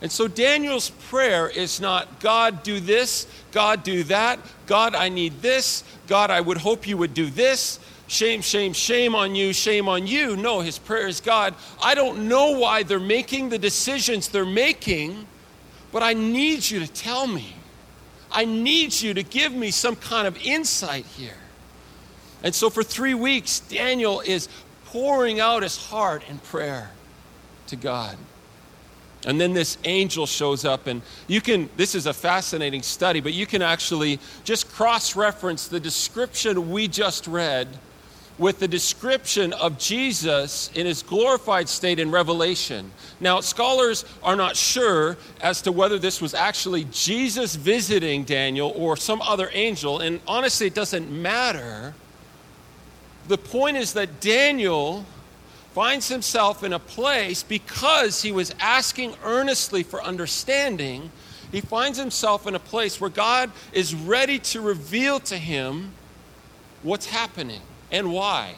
And 0.00 0.12
so 0.12 0.28
Daniel's 0.28 0.90
prayer 0.90 1.48
is 1.48 1.80
not, 1.80 2.20
God, 2.20 2.62
do 2.62 2.78
this, 2.78 3.26
God, 3.50 3.82
do 3.82 4.04
that, 4.04 4.38
God, 4.66 4.94
I 4.94 5.08
need 5.08 5.42
this, 5.42 5.82
God, 6.06 6.30
I 6.30 6.40
would 6.40 6.58
hope 6.58 6.86
you 6.86 6.96
would 6.96 7.14
do 7.14 7.26
this. 7.26 7.80
Shame, 8.06 8.40
shame, 8.40 8.72
shame 8.72 9.14
on 9.14 9.34
you, 9.34 9.52
shame 9.52 9.86
on 9.88 10.06
you. 10.06 10.34
No, 10.36 10.60
his 10.60 10.78
prayer 10.78 11.08
is, 11.08 11.20
God, 11.20 11.54
I 11.82 11.94
don't 11.94 12.28
know 12.28 12.58
why 12.58 12.82
they're 12.82 13.00
making 13.00 13.50
the 13.50 13.58
decisions 13.58 14.28
they're 14.28 14.46
making, 14.46 15.26
but 15.92 16.02
I 16.02 16.14
need 16.14 16.70
you 16.70 16.80
to 16.80 16.86
tell 16.86 17.26
me. 17.26 17.54
I 18.30 18.44
need 18.44 18.94
you 18.94 19.14
to 19.14 19.22
give 19.22 19.52
me 19.52 19.70
some 19.70 19.96
kind 19.96 20.26
of 20.26 20.38
insight 20.38 21.04
here. 21.04 21.37
And 22.42 22.54
so 22.54 22.70
for 22.70 22.82
three 22.82 23.14
weeks, 23.14 23.60
Daniel 23.60 24.20
is 24.20 24.48
pouring 24.86 25.40
out 25.40 25.62
his 25.62 25.76
heart 25.76 26.22
in 26.28 26.38
prayer 26.38 26.90
to 27.66 27.76
God. 27.76 28.16
And 29.26 29.40
then 29.40 29.52
this 29.52 29.76
angel 29.84 30.26
shows 30.26 30.64
up, 30.64 30.86
and 30.86 31.02
you 31.26 31.40
can, 31.40 31.68
this 31.76 31.94
is 31.94 32.06
a 32.06 32.12
fascinating 32.12 32.82
study, 32.82 33.20
but 33.20 33.32
you 33.32 33.46
can 33.46 33.62
actually 33.62 34.20
just 34.44 34.70
cross 34.72 35.16
reference 35.16 35.66
the 35.66 35.80
description 35.80 36.70
we 36.70 36.86
just 36.86 37.26
read 37.26 37.68
with 38.38 38.60
the 38.60 38.68
description 38.68 39.52
of 39.54 39.76
Jesus 39.76 40.70
in 40.74 40.86
his 40.86 41.02
glorified 41.02 41.68
state 41.68 41.98
in 41.98 42.12
Revelation. 42.12 42.92
Now, 43.18 43.40
scholars 43.40 44.04
are 44.22 44.36
not 44.36 44.56
sure 44.56 45.16
as 45.40 45.60
to 45.62 45.72
whether 45.72 45.98
this 45.98 46.22
was 46.22 46.34
actually 46.34 46.84
Jesus 46.92 47.56
visiting 47.56 48.22
Daniel 48.22 48.72
or 48.76 48.96
some 48.96 49.20
other 49.22 49.50
angel, 49.52 49.98
and 49.98 50.20
honestly, 50.28 50.68
it 50.68 50.74
doesn't 50.74 51.10
matter. 51.10 51.94
The 53.28 53.38
point 53.38 53.76
is 53.76 53.92
that 53.92 54.20
Daniel 54.20 55.04
finds 55.74 56.08
himself 56.08 56.64
in 56.64 56.72
a 56.72 56.78
place 56.78 57.42
because 57.42 58.22
he 58.22 58.32
was 58.32 58.54
asking 58.58 59.14
earnestly 59.22 59.82
for 59.82 60.02
understanding. 60.02 61.10
He 61.52 61.60
finds 61.60 61.98
himself 61.98 62.46
in 62.46 62.54
a 62.54 62.58
place 62.58 63.00
where 63.00 63.10
God 63.10 63.52
is 63.72 63.94
ready 63.94 64.38
to 64.40 64.60
reveal 64.60 65.20
to 65.20 65.36
him 65.36 65.92
what's 66.82 67.06
happening 67.06 67.60
and 67.92 68.12
why. 68.12 68.54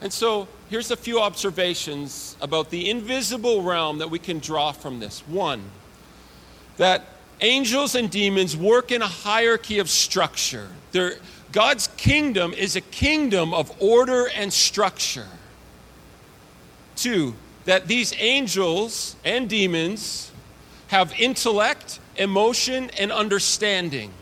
And 0.00 0.12
so 0.12 0.48
here's 0.68 0.90
a 0.90 0.96
few 0.96 1.20
observations 1.20 2.36
about 2.40 2.70
the 2.70 2.90
invisible 2.90 3.62
realm 3.62 3.98
that 3.98 4.10
we 4.10 4.18
can 4.18 4.38
draw 4.38 4.72
from 4.72 5.00
this. 5.00 5.20
One, 5.26 5.62
that 6.76 7.04
angels 7.40 7.94
and 7.94 8.10
demons 8.10 8.56
work 8.56 8.90
in 8.90 9.02
a 9.02 9.06
hierarchy 9.06 9.78
of 9.78 9.88
structure. 9.88 10.68
They're, 10.92 11.16
God's 11.56 11.86
kingdom 11.96 12.52
is 12.52 12.76
a 12.76 12.82
kingdom 12.82 13.54
of 13.54 13.72
order 13.80 14.28
and 14.28 14.52
structure. 14.52 15.26
Two, 16.96 17.34
that 17.64 17.88
these 17.88 18.12
angels 18.18 19.16
and 19.24 19.48
demons 19.48 20.32
have 20.88 21.14
intellect, 21.18 21.98
emotion, 22.16 22.90
and 22.98 23.10
understanding. 23.10 24.12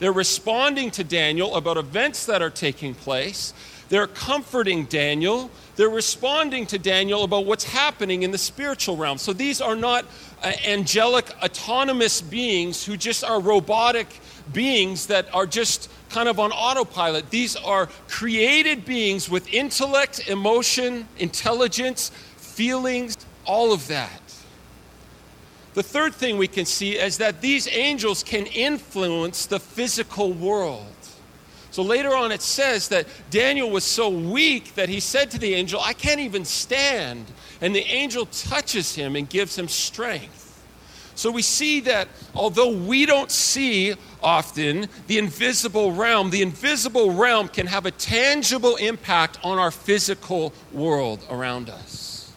They're 0.00 0.12
responding 0.12 0.90
to 0.90 1.02
Daniel 1.02 1.56
about 1.56 1.78
events 1.78 2.26
that 2.26 2.42
are 2.42 2.50
taking 2.50 2.94
place. 2.94 3.54
They're 3.88 4.06
comforting 4.06 4.84
Daniel. 4.84 5.50
They're 5.76 5.88
responding 5.88 6.66
to 6.66 6.78
Daniel 6.78 7.24
about 7.24 7.46
what's 7.46 7.64
happening 7.64 8.22
in 8.22 8.32
the 8.32 8.38
spiritual 8.38 8.98
realm. 8.98 9.16
So 9.16 9.32
these 9.32 9.62
are 9.62 9.76
not 9.76 10.04
uh, 10.42 10.52
angelic, 10.66 11.30
autonomous 11.42 12.20
beings 12.20 12.84
who 12.84 12.98
just 12.98 13.24
are 13.24 13.40
robotic 13.40 14.08
beings 14.52 15.06
that 15.06 15.32
are 15.34 15.46
just 15.46 15.90
kind 16.10 16.28
of 16.28 16.38
on 16.38 16.52
autopilot. 16.52 17.30
These 17.30 17.56
are 17.56 17.88
created 18.08 18.84
beings 18.84 19.28
with 19.28 19.52
intellect, 19.52 20.28
emotion, 20.28 21.06
intelligence, 21.18 22.10
feelings, 22.36 23.16
all 23.46 23.72
of 23.72 23.86
that. 23.88 24.20
The 25.74 25.82
third 25.82 26.14
thing 26.14 26.36
we 26.36 26.48
can 26.48 26.66
see 26.66 26.98
is 26.98 27.18
that 27.18 27.40
these 27.40 27.68
angels 27.68 28.22
can 28.24 28.46
influence 28.46 29.46
the 29.46 29.60
physical 29.60 30.32
world. 30.32 30.86
So 31.70 31.82
later 31.82 32.14
on, 32.14 32.32
it 32.32 32.42
says 32.42 32.88
that 32.88 33.06
Daniel 33.30 33.70
was 33.70 33.84
so 33.84 34.08
weak 34.08 34.74
that 34.74 34.88
he 34.88 34.98
said 34.98 35.30
to 35.30 35.38
the 35.38 35.54
angel, 35.54 35.80
I 35.80 35.92
can't 35.92 36.18
even 36.18 36.44
stand. 36.44 37.26
And 37.60 37.74
the 37.74 37.84
angel 37.84 38.26
touches 38.26 38.96
him 38.96 39.14
and 39.14 39.28
gives 39.28 39.56
him 39.56 39.68
strength. 39.68 40.49
So 41.20 41.30
we 41.30 41.42
see 41.42 41.80
that 41.80 42.08
although 42.34 42.70
we 42.70 43.04
don't 43.04 43.30
see 43.30 43.94
often 44.22 44.88
the 45.06 45.18
invisible 45.18 45.92
realm, 45.92 46.30
the 46.30 46.40
invisible 46.40 47.12
realm 47.12 47.48
can 47.48 47.66
have 47.66 47.84
a 47.84 47.90
tangible 47.90 48.76
impact 48.76 49.38
on 49.44 49.58
our 49.58 49.70
physical 49.70 50.54
world 50.72 51.22
around 51.28 51.68
us. 51.68 52.32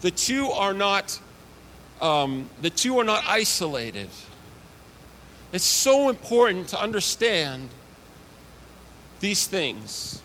The 0.00 0.10
two 0.10 0.50
are 0.50 0.74
not, 0.74 1.20
um, 2.00 2.50
the 2.62 2.70
two 2.70 2.98
are 2.98 3.04
not 3.04 3.22
isolated. 3.28 4.08
It's 5.52 5.62
so 5.62 6.08
important 6.08 6.66
to 6.70 6.82
understand 6.82 7.68
these 9.20 9.46
things. 9.46 10.20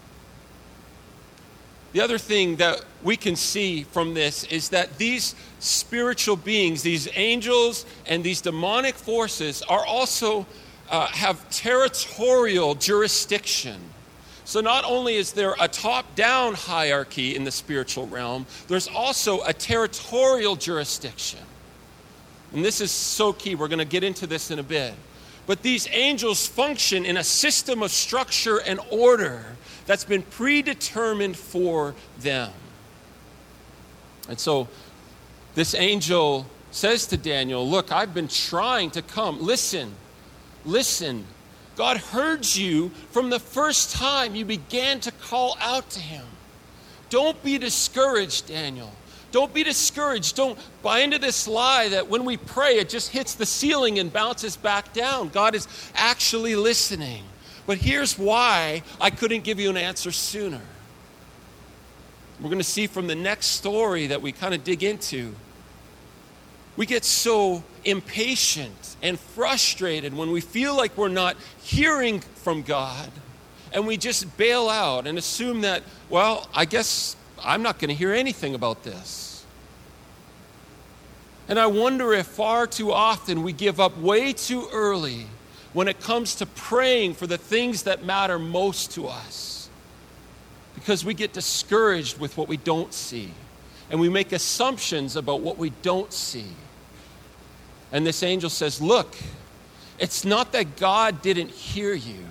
The 1.93 2.01
other 2.01 2.17
thing 2.17 2.55
that 2.55 2.83
we 3.03 3.15
can 3.15 3.35
see 3.35 3.83
from 3.83 4.15
this 4.15 4.43
is 4.45 4.69
that 4.69 4.97
these 4.97 5.35
spiritual 5.61 6.35
beings, 6.35 6.81
these 6.81 7.07
angels 7.15 7.85
and 8.05 8.23
these 8.23 8.41
demonic 8.41 8.95
forces, 8.95 9.61
are 9.63 9.85
also 9.85 10.45
uh, 10.89 11.07
have 11.07 11.49
territorial 11.49 12.75
jurisdiction. 12.75 13.79
So, 14.43 14.59
not 14.59 14.83
only 14.83 15.15
is 15.15 15.31
there 15.31 15.55
a 15.61 15.67
top 15.67 16.15
down 16.15 16.55
hierarchy 16.55 17.35
in 17.35 17.45
the 17.45 17.51
spiritual 17.51 18.07
realm, 18.07 18.45
there's 18.67 18.89
also 18.89 19.41
a 19.43 19.53
territorial 19.53 20.57
jurisdiction. 20.57 21.39
And 22.51 22.65
this 22.65 22.81
is 22.81 22.91
so 22.91 23.31
key. 23.31 23.55
We're 23.55 23.69
going 23.69 23.79
to 23.79 23.85
get 23.85 24.03
into 24.03 24.27
this 24.27 24.51
in 24.51 24.59
a 24.59 24.63
bit. 24.63 24.93
But 25.47 25.61
these 25.61 25.87
angels 25.91 26.45
function 26.47 27.05
in 27.05 27.17
a 27.17 27.23
system 27.23 27.81
of 27.81 27.91
structure 27.91 28.57
and 28.57 28.79
order 28.89 29.45
that's 29.85 30.03
been 30.03 30.23
predetermined 30.23 31.37
for 31.37 31.95
them. 32.19 32.51
And 34.27 34.39
so 34.39 34.67
this 35.55 35.75
angel 35.75 36.45
says 36.71 37.05
to 37.07 37.17
Daniel, 37.17 37.67
Look, 37.67 37.91
I've 37.91 38.13
been 38.13 38.27
trying 38.27 38.91
to 38.91 39.01
come. 39.01 39.41
Listen, 39.41 39.93
listen. 40.65 41.25
God 41.75 41.97
heard 41.97 42.45
you 42.45 42.89
from 43.11 43.29
the 43.29 43.39
first 43.39 43.95
time 43.95 44.35
you 44.35 44.45
began 44.45 44.99
to 45.01 45.11
call 45.11 45.57
out 45.59 45.89
to 45.91 45.99
him. 45.99 46.25
Don't 47.09 47.41
be 47.43 47.57
discouraged, 47.57 48.47
Daniel. 48.47 48.91
Don't 49.31 49.53
be 49.53 49.63
discouraged. 49.63 50.35
Don't 50.35 50.59
buy 50.81 50.99
into 50.99 51.17
this 51.17 51.47
lie 51.47 51.89
that 51.89 52.07
when 52.07 52.25
we 52.25 52.37
pray, 52.37 52.77
it 52.77 52.89
just 52.89 53.09
hits 53.09 53.35
the 53.35 53.45
ceiling 53.45 53.99
and 53.99 54.11
bounces 54.11 54.57
back 54.57 54.93
down. 54.93 55.29
God 55.29 55.55
is 55.55 55.67
actually 55.95 56.55
listening. 56.55 57.23
But 57.65 57.77
here's 57.77 58.17
why 58.17 58.83
I 58.99 59.09
couldn't 59.09 59.43
give 59.43 59.59
you 59.59 59.69
an 59.69 59.77
answer 59.77 60.11
sooner. 60.11 60.61
We're 62.41 62.49
going 62.49 62.57
to 62.57 62.63
see 62.63 62.87
from 62.87 63.07
the 63.07 63.15
next 63.15 63.47
story 63.47 64.07
that 64.07 64.21
we 64.21 64.31
kind 64.31 64.53
of 64.53 64.63
dig 64.63 64.83
into, 64.83 65.35
we 66.75 66.85
get 66.85 67.03
so 67.03 67.63
impatient 67.85 68.95
and 69.01 69.19
frustrated 69.19 70.15
when 70.15 70.31
we 70.31 70.41
feel 70.41 70.75
like 70.75 70.97
we're 70.97 71.09
not 71.09 71.35
hearing 71.61 72.19
from 72.19 72.63
God. 72.63 73.11
And 73.73 73.85
we 73.85 73.97
just 73.97 74.37
bail 74.37 74.69
out 74.69 75.05
and 75.07 75.17
assume 75.17 75.61
that, 75.61 75.83
well, 76.09 76.49
I 76.53 76.65
guess 76.65 77.15
I'm 77.43 77.61
not 77.61 77.79
going 77.79 77.89
to 77.89 77.95
hear 77.95 78.13
anything 78.13 78.55
about 78.55 78.83
this. 78.83 79.45
And 81.47 81.59
I 81.59 81.67
wonder 81.67 82.13
if 82.13 82.27
far 82.27 82.65
too 82.65 82.91
often 82.91 83.43
we 83.43 83.53
give 83.53 83.79
up 83.79 83.97
way 83.97 84.33
too 84.33 84.67
early 84.71 85.27
when 85.73 85.87
it 85.87 85.99
comes 85.99 86.35
to 86.35 86.45
praying 86.45 87.13
for 87.13 87.27
the 87.27 87.37
things 87.37 87.83
that 87.83 88.03
matter 88.03 88.39
most 88.39 88.91
to 88.91 89.07
us. 89.07 89.50
Because 90.81 91.05
we 91.05 91.13
get 91.13 91.31
discouraged 91.31 92.19
with 92.19 92.37
what 92.37 92.47
we 92.47 92.57
don't 92.57 92.91
see, 92.91 93.31
and 93.91 93.99
we 93.99 94.09
make 94.09 94.31
assumptions 94.31 95.15
about 95.15 95.41
what 95.41 95.59
we 95.59 95.69
don't 95.83 96.11
see. 96.11 96.47
And 97.91 98.05
this 98.05 98.23
angel 98.23 98.49
says, 98.49 98.81
Look, 98.81 99.15
it's 99.99 100.25
not 100.25 100.51
that 100.53 100.77
God 100.77 101.21
didn't 101.21 101.51
hear 101.51 101.93
you, 101.93 102.25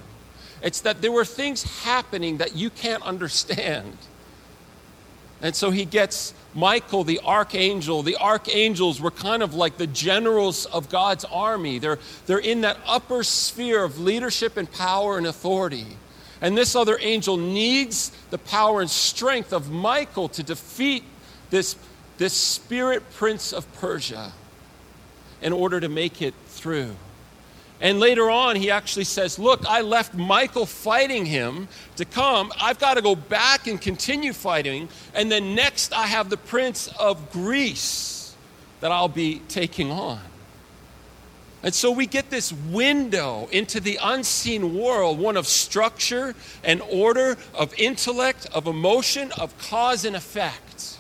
it's 0.62 0.80
that 0.80 1.00
there 1.00 1.12
were 1.12 1.25
things 1.25 1.62
happening 1.85 2.38
that 2.38 2.57
you 2.57 2.71
can't 2.71 3.04
understand. 3.04 3.97
And 5.42 5.54
so 5.54 5.71
he 5.71 5.85
gets 5.85 6.35
Michael, 6.54 7.04
the 7.04 7.21
archangel. 7.21 8.02
The 8.02 8.16
archangels 8.16 9.00
were 9.00 9.11
kind 9.11 9.42
of 9.42 9.54
like 9.54 9.78
the 9.78 9.87
generals 9.87 10.66
of 10.66 10.90
God's 10.90 11.25
army. 11.25 11.78
They're, 11.78 11.99
they're 12.26 12.38
in 12.38 12.62
that 12.62 12.76
upper 12.85 13.23
sphere 13.23 13.85
of 13.85 14.00
leadership 14.00 14.57
and 14.57 14.71
power 14.71 15.16
and 15.16 15.26
authority. 15.26 15.87
And 16.40 16.56
this 16.56 16.75
other 16.75 16.99
angel 17.00 17.37
needs 17.37 18.12
the 18.30 18.38
power 18.38 18.80
and 18.80 18.90
strength 18.90 19.52
of 19.52 19.70
Michael 19.70 20.28
to 20.30 20.42
defeat 20.42 21.04
this, 21.50 21.76
this 22.18 22.32
spirit 22.32 23.02
prince 23.12 23.52
of 23.52 23.70
Persia 23.75 24.32
in 25.42 25.52
order 25.52 25.80
to 25.80 25.88
make 25.88 26.23
it 26.23 26.35
through. 26.47 26.97
And 27.82 27.99
later 27.99 28.30
on, 28.30 28.56
he 28.56 28.70
actually 28.70 29.04
says, 29.04 29.38
Look, 29.38 29.64
I 29.66 29.80
left 29.80 30.14
Michael 30.14 30.66
fighting 30.66 31.25
him 31.25 31.68
to 31.97 32.04
come. 32.04 32.52
I've 32.61 32.78
got 32.78 32.94
to 32.94 33.02
go 33.02 33.14
back 33.14 33.66
and 33.66 33.80
continue 33.80 34.35
fighting. 34.35 34.88
And 35.14 35.32
then 35.32 35.54
next, 35.54 35.94
I 35.94 36.06
have 36.06 36.28
the 36.28 36.37
prince 36.37 36.88
of 36.99 37.32
Greece 37.32 38.37
that 38.80 38.92
I'll 38.92 39.09
be 39.09 39.40
taking 39.49 39.90
on. 39.90 40.20
And 41.62 41.75
so 41.75 41.90
we 41.90 42.07
get 42.07 42.31
this 42.31 42.52
window 42.52 43.49
into 43.52 43.81
the 43.81 43.99
unseen 44.02 44.75
world, 44.75 45.19
one 45.19 45.37
of 45.37 45.47
structure 45.47 46.35
and 46.64 46.81
order, 46.90 47.37
of 47.55 47.75
intellect, 47.79 48.47
of 48.55 48.67
emotion, 48.67 49.31
of 49.33 49.57
cause 49.59 50.07
and 50.07 50.17
effect. 50.17 50.97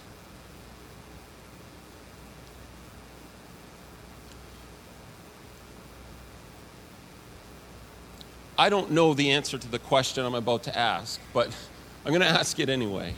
I 8.58 8.68
don't 8.68 8.90
know 8.90 9.14
the 9.14 9.30
answer 9.30 9.56
to 9.56 9.68
the 9.68 9.78
question 9.78 10.26
I'm 10.26 10.34
about 10.34 10.64
to 10.64 10.78
ask, 10.78 11.18
but 11.32 11.48
I'm 12.04 12.10
going 12.10 12.20
to 12.20 12.28
ask 12.28 12.60
it 12.60 12.68
anyway. 12.68 13.14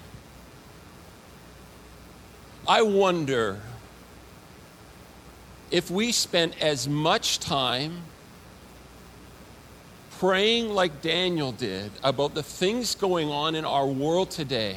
I 2.69 2.83
wonder 2.83 3.61
if 5.73 5.91
we 5.91 6.13
spent 6.13 6.61
as 6.63 6.87
much 6.87 7.41
time 7.41 8.03
praying 10.19 10.69
like 10.69 11.01
Daniel 11.01 11.51
did 11.51 11.91
about 12.05 12.35
the 12.35 12.43
things 12.43 12.95
going 12.95 13.31
on 13.31 13.55
in 13.55 13.65
our 13.65 13.87
world 13.87 14.31
today, 14.31 14.77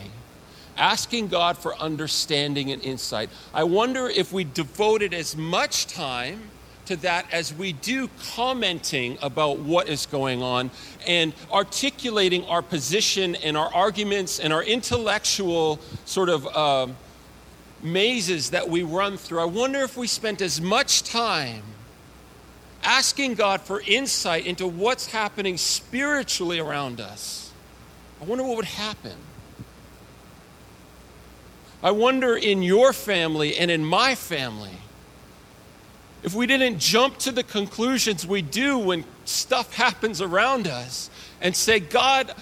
asking 0.77 1.27
God 1.27 1.57
for 1.57 1.75
understanding 1.75 2.71
and 2.71 2.81
insight, 2.81 3.29
I 3.53 3.65
wonder 3.65 4.07
if 4.07 4.31
we 4.31 4.45
devoted 4.45 5.13
as 5.13 5.35
much 5.35 5.85
time 5.85 6.49
to 6.85 6.95
that 6.97 7.25
as 7.31 7.53
we 7.53 7.73
do 7.73 8.09
commenting 8.33 9.17
about 9.21 9.59
what 9.59 9.89
is 9.89 10.05
going 10.05 10.41
on 10.41 10.71
and 11.05 11.33
articulating 11.51 12.45
our 12.45 12.61
position 12.61 13.35
and 13.35 13.57
our 13.57 13.73
arguments 13.73 14.39
and 14.39 14.53
our 14.53 14.63
intellectual 14.63 15.79
sort 16.05 16.29
of 16.29 16.47
uh, 16.47 16.87
mazes 17.81 18.51
that 18.51 18.69
we 18.69 18.83
run 18.83 19.17
through. 19.17 19.39
I 19.39 19.45
wonder 19.45 19.81
if 19.81 19.97
we 19.97 20.07
spent 20.07 20.41
as 20.41 20.59
much 20.59 21.03
time 21.03 21.63
asking 22.83 23.35
God 23.35 23.61
for 23.61 23.81
insight 23.81 24.45
into 24.45 24.67
what's 24.67 25.07
happening 25.11 25.57
spiritually 25.57 26.59
around 26.59 27.01
us. 27.01 27.51
I 28.21 28.25
wonder 28.25 28.43
what 28.43 28.57
would 28.57 28.65
happen. 28.65 29.17
I 31.83 31.91
wonder 31.91 32.35
in 32.35 32.63
your 32.63 32.93
family 32.93 33.57
and 33.57 33.69
in 33.69 33.85
my 33.85 34.15
family 34.15 34.71
if 36.23 36.33
we 36.33 36.47
didn't 36.47 36.79
jump 36.79 37.19
to 37.19 37.31
the 37.31 37.43
conclusions 37.43 38.25
we 38.25 38.41
do 38.41 38.79
when 38.79 39.05
stuff 39.25 39.75
happens 39.75 40.21
around 40.21 40.65
us 40.65 41.11
and 41.39 41.55
say, 41.55 41.79
God, 41.79 42.33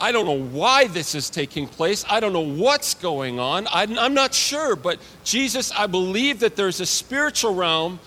I 0.00 0.12
don't 0.12 0.26
know 0.26 0.44
why 0.46 0.88
this 0.88 1.14
is 1.14 1.30
taking 1.30 1.66
place. 1.66 2.04
I 2.08 2.20
don't 2.20 2.32
know 2.32 2.40
what's 2.40 2.94
going 2.94 3.38
on. 3.40 3.66
I'm 3.70 4.14
not 4.14 4.34
sure. 4.34 4.76
But 4.76 4.98
Jesus, 5.24 5.72
I 5.72 5.86
believe 5.86 6.40
that 6.40 6.54
there's 6.54 6.80
a 6.80 6.86
spiritual 6.86 7.54
realm 7.54 7.98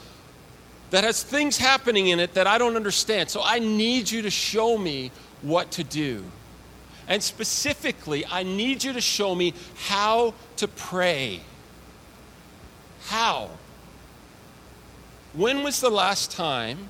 that 0.92 1.04
has 1.04 1.24
things 1.24 1.58
happening 1.58 2.08
in 2.08 2.20
it 2.20 2.34
that 2.34 2.48
I 2.48 2.58
don't 2.58 2.76
understand. 2.76 3.30
So 3.30 3.42
I 3.44 3.60
need 3.60 4.10
you 4.10 4.22
to 4.24 4.30
show 4.30 4.78
me 4.78 5.12
what 5.42 5.72
to 5.72 5.84
do. 5.84 6.24
And 7.08 7.24
specifically, 7.24 8.24
I 8.26 8.44
need 8.44 8.84
you 8.84 8.94
to 8.94 9.02
show 9.02 9.34
me 9.34 9.54
how 9.88 10.36
to 10.58 10.68
pray. 10.68 11.42
How? 13.06 13.50
When 15.34 15.64
was 15.64 15.80
the 15.80 15.90
last 15.90 16.32
time 16.32 16.90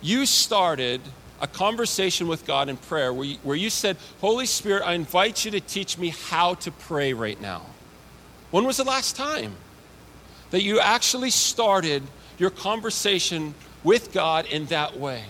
you 0.00 0.26
started 0.26 1.00
a 1.40 1.46
conversation 1.46 2.28
with 2.28 2.46
God 2.46 2.68
in 2.68 2.76
prayer 2.76 3.12
where 3.12 3.26
you, 3.26 3.36
where 3.42 3.56
you 3.56 3.70
said, 3.70 3.96
Holy 4.20 4.46
Spirit, 4.46 4.82
I 4.84 4.92
invite 4.92 5.44
you 5.44 5.50
to 5.52 5.60
teach 5.60 5.96
me 5.96 6.10
how 6.10 6.54
to 6.54 6.70
pray 6.70 7.12
right 7.12 7.40
now? 7.40 7.66
When 8.50 8.64
was 8.64 8.76
the 8.76 8.84
last 8.84 9.16
time 9.16 9.54
that 10.50 10.62
you 10.62 10.80
actually 10.80 11.30
started 11.30 12.02
your 12.38 12.50
conversation 12.50 13.54
with 13.84 14.12
God 14.12 14.46
in 14.46 14.66
that 14.66 14.98
way? 14.98 15.24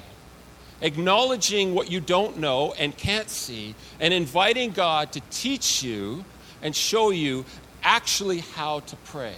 Acknowledging 0.83 1.75
what 1.75 1.90
you 1.90 2.01
don't 2.01 2.38
know 2.38 2.73
and 2.79 2.96
can't 2.96 3.29
see, 3.29 3.75
and 4.01 4.14
inviting 4.14 4.70
God 4.70 5.12
to 5.12 5.20
teach 5.31 5.83
you 5.83 6.25
and 6.62 6.75
show 6.75 7.11
you 7.11 7.44
actually 7.83 8.38
how 8.38 8.81
to 8.81 8.96
pray 8.96 9.35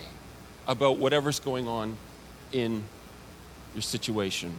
about 0.67 0.99
whatever's 0.99 1.41
going 1.41 1.67
on 1.67 1.97
in 2.53 2.85
your 3.75 3.83
situation. 3.83 4.55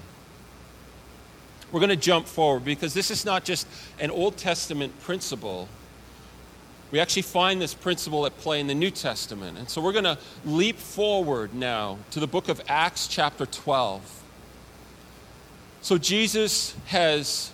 We're 1.73 1.79
going 1.79 1.89
to 1.89 1.95
jump 1.95 2.27
forward 2.27 2.63
because 2.63 2.93
this 2.93 3.09
is 3.09 3.25
not 3.25 3.43
just 3.43 3.67
an 3.99 4.11
Old 4.11 4.37
Testament 4.37 4.97
principle. 5.01 5.67
We 6.91 6.99
actually 6.99 7.23
find 7.23 7.59
this 7.59 7.73
principle 7.73 8.27
at 8.27 8.37
play 8.37 8.59
in 8.59 8.67
the 8.67 8.75
New 8.75 8.91
Testament. 8.91 9.57
And 9.57 9.67
so 9.67 9.81
we're 9.81 9.91
going 9.91 10.03
to 10.03 10.19
leap 10.45 10.77
forward 10.77 11.55
now 11.55 11.97
to 12.11 12.19
the 12.19 12.27
book 12.27 12.47
of 12.47 12.61
Acts, 12.67 13.07
chapter 13.07 13.47
12. 13.47 14.23
So 15.81 15.97
Jesus 15.97 16.75
has 16.85 17.51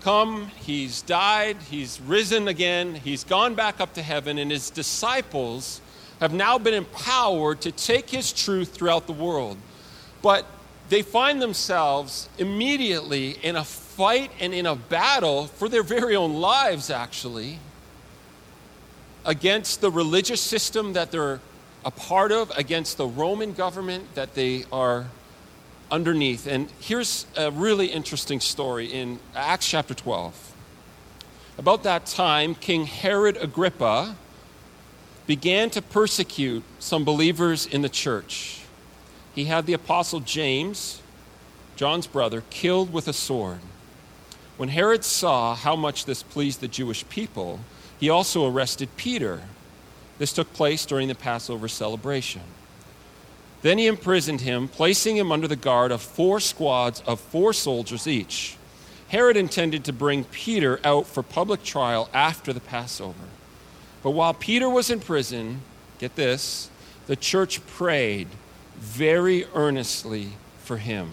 come, 0.00 0.52
he's 0.60 1.02
died, 1.02 1.56
he's 1.68 2.00
risen 2.00 2.46
again, 2.46 2.94
he's 2.94 3.24
gone 3.24 3.56
back 3.56 3.80
up 3.80 3.94
to 3.94 4.02
heaven, 4.02 4.38
and 4.38 4.52
his 4.52 4.70
disciples 4.70 5.80
have 6.20 6.32
now 6.32 6.56
been 6.56 6.74
empowered 6.74 7.60
to 7.62 7.72
take 7.72 8.10
his 8.10 8.32
truth 8.32 8.72
throughout 8.72 9.08
the 9.08 9.12
world. 9.12 9.58
But 10.22 10.46
they 10.90 11.02
find 11.02 11.40
themselves 11.40 12.28
immediately 12.36 13.38
in 13.42 13.54
a 13.54 13.64
fight 13.64 14.32
and 14.40 14.52
in 14.52 14.66
a 14.66 14.74
battle 14.74 15.46
for 15.46 15.68
their 15.68 15.84
very 15.84 16.16
own 16.16 16.34
lives, 16.34 16.90
actually, 16.90 17.60
against 19.24 19.80
the 19.80 19.90
religious 19.90 20.40
system 20.40 20.92
that 20.94 21.12
they're 21.12 21.40
a 21.84 21.92
part 21.92 22.32
of, 22.32 22.50
against 22.58 22.98
the 22.98 23.06
Roman 23.06 23.52
government 23.52 24.14
that 24.16 24.34
they 24.34 24.64
are 24.72 25.06
underneath. 25.92 26.46
And 26.48 26.68
here's 26.80 27.24
a 27.36 27.52
really 27.52 27.86
interesting 27.86 28.40
story 28.40 28.86
in 28.86 29.20
Acts 29.34 29.68
chapter 29.68 29.94
12. 29.94 30.54
About 31.56 31.84
that 31.84 32.04
time, 32.04 32.56
King 32.56 32.86
Herod 32.86 33.36
Agrippa 33.36 34.16
began 35.28 35.70
to 35.70 35.80
persecute 35.80 36.64
some 36.80 37.04
believers 37.04 37.64
in 37.64 37.82
the 37.82 37.88
church 37.88 38.59
he 39.34 39.44
had 39.44 39.66
the 39.66 39.72
apostle 39.72 40.20
James, 40.20 41.00
John's 41.76 42.06
brother, 42.06 42.42
killed 42.50 42.92
with 42.92 43.08
a 43.08 43.12
sword. 43.12 43.60
When 44.56 44.68
Herod 44.68 45.04
saw 45.04 45.54
how 45.54 45.76
much 45.76 46.04
this 46.04 46.22
pleased 46.22 46.60
the 46.60 46.68
Jewish 46.68 47.08
people, 47.08 47.60
he 47.98 48.10
also 48.10 48.46
arrested 48.46 48.88
Peter. 48.96 49.42
This 50.18 50.32
took 50.32 50.52
place 50.52 50.84
during 50.84 51.08
the 51.08 51.14
Passover 51.14 51.68
celebration. 51.68 52.42
Then 53.62 53.78
he 53.78 53.86
imprisoned 53.86 54.42
him, 54.42 54.68
placing 54.68 55.16
him 55.16 55.30
under 55.32 55.48
the 55.48 55.56
guard 55.56 55.92
of 55.92 56.02
four 56.02 56.40
squads 56.40 57.02
of 57.06 57.20
four 57.20 57.52
soldiers 57.52 58.06
each. 58.06 58.56
Herod 59.08 59.36
intended 59.36 59.84
to 59.84 59.92
bring 59.92 60.24
Peter 60.24 60.80
out 60.84 61.06
for 61.06 61.22
public 61.22 61.62
trial 61.62 62.08
after 62.12 62.52
the 62.52 62.60
Passover. 62.60 63.28
But 64.02 64.10
while 64.10 64.34
Peter 64.34 64.68
was 64.68 64.88
in 64.88 65.00
prison, 65.00 65.62
get 65.98 66.16
this, 66.16 66.70
the 67.06 67.16
church 67.16 67.66
prayed 67.66 68.28
very 68.80 69.46
earnestly 69.54 70.30
for 70.64 70.78
him. 70.78 71.10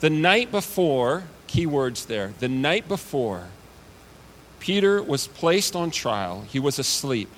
The 0.00 0.10
night 0.10 0.50
before, 0.50 1.24
key 1.46 1.66
words 1.66 2.04
there, 2.06 2.32
the 2.38 2.48
night 2.48 2.88
before, 2.88 3.44
Peter 4.60 5.02
was 5.02 5.28
placed 5.28 5.74
on 5.74 5.90
trial. 5.90 6.44
He 6.48 6.58
was 6.58 6.78
asleep, 6.78 7.28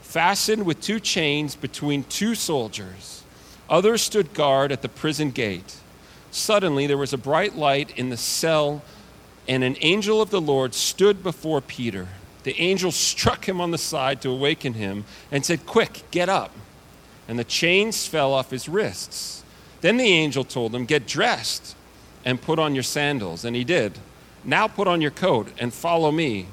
fastened 0.00 0.64
with 0.64 0.80
two 0.80 0.98
chains 0.98 1.54
between 1.54 2.04
two 2.04 2.34
soldiers. 2.34 3.22
Others 3.68 4.02
stood 4.02 4.34
guard 4.34 4.72
at 4.72 4.82
the 4.82 4.88
prison 4.88 5.30
gate. 5.30 5.76
Suddenly, 6.30 6.86
there 6.86 6.98
was 6.98 7.12
a 7.12 7.18
bright 7.18 7.56
light 7.56 7.96
in 7.96 8.08
the 8.08 8.16
cell, 8.16 8.82
and 9.46 9.62
an 9.62 9.76
angel 9.80 10.22
of 10.22 10.30
the 10.30 10.40
Lord 10.40 10.74
stood 10.74 11.22
before 11.22 11.60
Peter. 11.60 12.08
The 12.42 12.58
angel 12.60 12.90
struck 12.90 13.48
him 13.48 13.60
on 13.60 13.70
the 13.70 13.78
side 13.78 14.22
to 14.22 14.30
awaken 14.30 14.74
him 14.74 15.04
and 15.30 15.44
said, 15.44 15.66
Quick, 15.66 16.02
get 16.10 16.28
up. 16.28 16.52
And 17.30 17.38
the 17.38 17.44
chains 17.44 18.08
fell 18.08 18.34
off 18.34 18.50
his 18.50 18.68
wrists. 18.68 19.44
Then 19.82 19.98
the 19.98 20.08
angel 20.08 20.42
told 20.42 20.74
him, 20.74 20.84
Get 20.84 21.06
dressed 21.06 21.76
and 22.24 22.42
put 22.42 22.58
on 22.58 22.74
your 22.74 22.82
sandals. 22.82 23.44
And 23.44 23.54
he 23.54 23.62
did. 23.62 24.00
Now 24.42 24.66
put 24.66 24.88
on 24.88 25.00
your 25.00 25.12
coat 25.12 25.46
and 25.56 25.72
follow 25.72 26.10
me. 26.10 26.48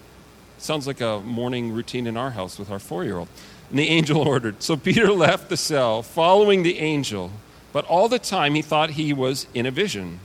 Sounds 0.60 0.86
like 0.86 1.02
a 1.02 1.20
morning 1.22 1.72
routine 1.72 2.06
in 2.06 2.16
our 2.16 2.30
house 2.30 2.60
with 2.60 2.70
our 2.70 2.78
four 2.78 3.04
year 3.04 3.18
old. 3.18 3.28
And 3.72 3.80
the 3.80 3.90
angel 3.90 4.20
ordered. 4.28 4.62
So 4.62 4.78
Peter 4.78 5.12
left 5.12 5.50
the 5.50 5.58
cell, 5.58 6.04
following 6.04 6.62
the 6.62 6.78
angel, 6.78 7.32
but 7.74 7.84
all 7.86 8.08
the 8.08 8.20
time 8.20 8.54
he 8.54 8.62
thought 8.62 8.92
he 8.92 9.14
was 9.14 9.48
in 9.56 9.66
a 9.66 9.72
vision. 9.72 10.20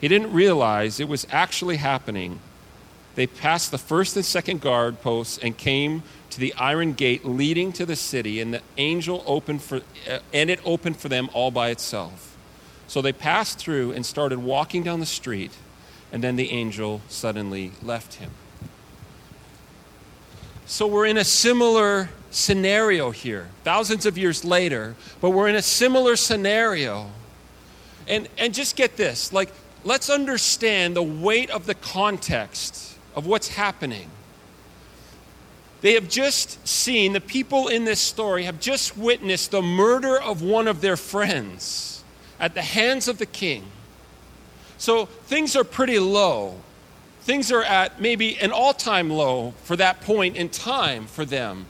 He 0.00 0.08
didn't 0.08 0.32
realize 0.32 0.98
it 0.98 1.08
was 1.08 1.26
actually 1.30 1.76
happening. 1.76 2.40
They 3.14 3.26
passed 3.26 3.70
the 3.70 3.78
first 3.78 4.16
and 4.16 4.24
second 4.24 4.60
guard 4.60 5.02
posts 5.02 5.38
and 5.38 5.56
came 5.56 6.02
to 6.30 6.40
the 6.40 6.54
iron 6.54 6.92
gate 6.92 7.24
leading 7.24 7.72
to 7.72 7.84
the 7.84 7.96
city, 7.96 8.40
and 8.40 8.54
the 8.54 8.62
angel 8.76 9.24
opened 9.26 9.62
for, 9.62 9.80
uh, 10.08 10.20
and 10.32 10.48
it 10.48 10.60
opened 10.64 10.96
for 10.96 11.08
them 11.08 11.28
all 11.32 11.50
by 11.50 11.70
itself. 11.70 12.36
So 12.86 13.02
they 13.02 13.12
passed 13.12 13.58
through 13.58 13.92
and 13.92 14.06
started 14.06 14.38
walking 14.38 14.82
down 14.82 15.00
the 15.00 15.06
street, 15.06 15.52
and 16.12 16.22
then 16.22 16.36
the 16.36 16.50
angel 16.50 17.00
suddenly 17.08 17.72
left 17.82 18.14
him. 18.14 18.30
So 20.66 20.86
we're 20.86 21.06
in 21.06 21.18
a 21.18 21.24
similar 21.24 22.10
scenario 22.30 23.10
here, 23.10 23.48
thousands 23.64 24.06
of 24.06 24.16
years 24.16 24.44
later, 24.44 24.94
but 25.20 25.30
we're 25.30 25.48
in 25.48 25.56
a 25.56 25.62
similar 25.62 26.14
scenario. 26.14 27.10
And, 28.06 28.28
and 28.38 28.54
just 28.54 28.76
get 28.76 28.96
this 28.96 29.32
like, 29.32 29.52
let's 29.82 30.08
understand 30.08 30.94
the 30.94 31.02
weight 31.02 31.50
of 31.50 31.66
the 31.66 31.74
context 31.74 32.90
of 33.14 33.26
what's 33.26 33.48
happening. 33.48 34.10
They 35.80 35.94
have 35.94 36.08
just 36.08 36.66
seen, 36.66 37.14
the 37.14 37.20
people 37.20 37.68
in 37.68 37.84
this 37.84 38.00
story 38.00 38.44
have 38.44 38.60
just 38.60 38.96
witnessed 38.96 39.50
the 39.50 39.62
murder 39.62 40.20
of 40.20 40.42
one 40.42 40.68
of 40.68 40.80
their 40.80 40.96
friends 40.96 42.04
at 42.38 42.54
the 42.54 42.62
hands 42.62 43.08
of 43.08 43.18
the 43.18 43.26
king. 43.26 43.64
So 44.76 45.06
things 45.06 45.56
are 45.56 45.64
pretty 45.64 45.98
low 45.98 46.56
things 47.20 47.52
are 47.52 47.62
at 47.62 48.00
maybe 48.00 48.36
an 48.38 48.50
all 48.50 48.72
time 48.74 49.10
low 49.10 49.54
for 49.62 49.76
that 49.76 50.00
point 50.00 50.36
in 50.36 50.48
time 50.48 51.06
for 51.06 51.24
them. 51.24 51.66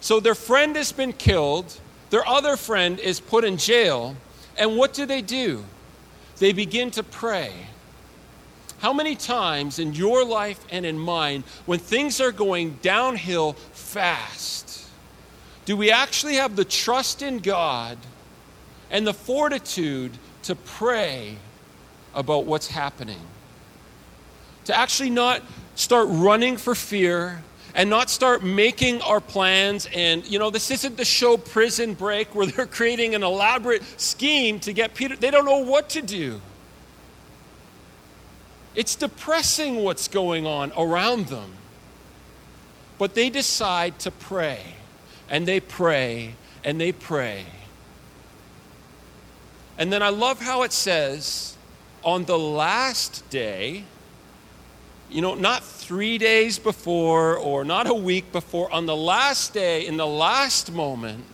So 0.00 0.20
their 0.20 0.34
friend 0.34 0.74
has 0.76 0.92
been 0.92 1.12
killed, 1.12 1.78
their 2.10 2.26
other 2.26 2.56
friend 2.56 2.98
is 2.98 3.20
put 3.20 3.44
in 3.44 3.56
jail, 3.56 4.16
and 4.56 4.76
what 4.76 4.94
do 4.94 5.06
they 5.06 5.22
do? 5.22 5.64
They 6.38 6.52
begin 6.52 6.90
to 6.92 7.02
pray. 7.02 7.52
How 8.82 8.92
many 8.92 9.16
times 9.16 9.78
in 9.78 9.94
your 9.94 10.24
life 10.24 10.60
and 10.70 10.84
in 10.84 10.98
mine, 10.98 11.44
when 11.64 11.78
things 11.78 12.20
are 12.20 12.32
going 12.32 12.78
downhill 12.82 13.54
fast, 13.72 14.86
do 15.64 15.76
we 15.76 15.90
actually 15.90 16.34
have 16.34 16.56
the 16.56 16.64
trust 16.64 17.22
in 17.22 17.38
God 17.38 17.96
and 18.90 19.06
the 19.06 19.14
fortitude 19.14 20.12
to 20.42 20.54
pray 20.54 21.36
about 22.14 22.44
what's 22.44 22.66
happening? 22.66 23.20
to 24.64 24.76
actually 24.76 25.10
not 25.10 25.42
start 25.74 26.06
running 26.10 26.56
for 26.56 26.74
fear 26.74 27.42
and 27.74 27.88
not 27.88 28.10
start 28.10 28.44
making 28.44 29.00
our 29.02 29.20
plans. 29.20 29.88
And, 29.94 30.26
you 30.26 30.38
know, 30.38 30.50
this 30.50 30.70
isn't 30.70 30.96
the 30.96 31.04
show 31.04 31.36
Prison 31.36 31.94
Break 31.94 32.34
where 32.34 32.46
they're 32.48 32.66
creating 32.66 33.14
an 33.14 33.22
elaborate 33.22 33.82
scheme 34.00 34.60
to 34.60 34.72
get 34.72 34.94
Peter. 34.94 35.16
They 35.16 35.30
don't 35.30 35.44
know 35.44 35.58
what 35.58 35.88
to 35.90 36.02
do. 36.02 36.40
It's 38.74 38.94
depressing 38.94 39.82
what's 39.82 40.08
going 40.08 40.46
on 40.46 40.72
around 40.76 41.26
them. 41.26 41.52
But 42.98 43.14
they 43.14 43.30
decide 43.30 43.98
to 44.00 44.10
pray, 44.10 44.60
and 45.28 45.46
they 45.46 45.60
pray, 45.60 46.34
and 46.64 46.80
they 46.80 46.92
pray. 46.92 47.44
And 49.76 49.92
then 49.92 50.02
I 50.02 50.10
love 50.10 50.40
how 50.40 50.62
it 50.62 50.72
says, 50.72 51.56
on 52.04 52.24
the 52.24 52.38
last 52.38 53.28
day, 53.30 53.84
you 55.10 55.20
know, 55.20 55.34
not 55.34 55.62
three 55.62 56.16
days 56.16 56.58
before 56.58 57.36
or 57.36 57.64
not 57.64 57.86
a 57.86 57.94
week 57.94 58.32
before, 58.32 58.72
on 58.72 58.86
the 58.86 58.96
last 58.96 59.52
day, 59.52 59.86
in 59.86 59.96
the 59.96 60.06
last 60.06 60.72
moment, 60.72 61.24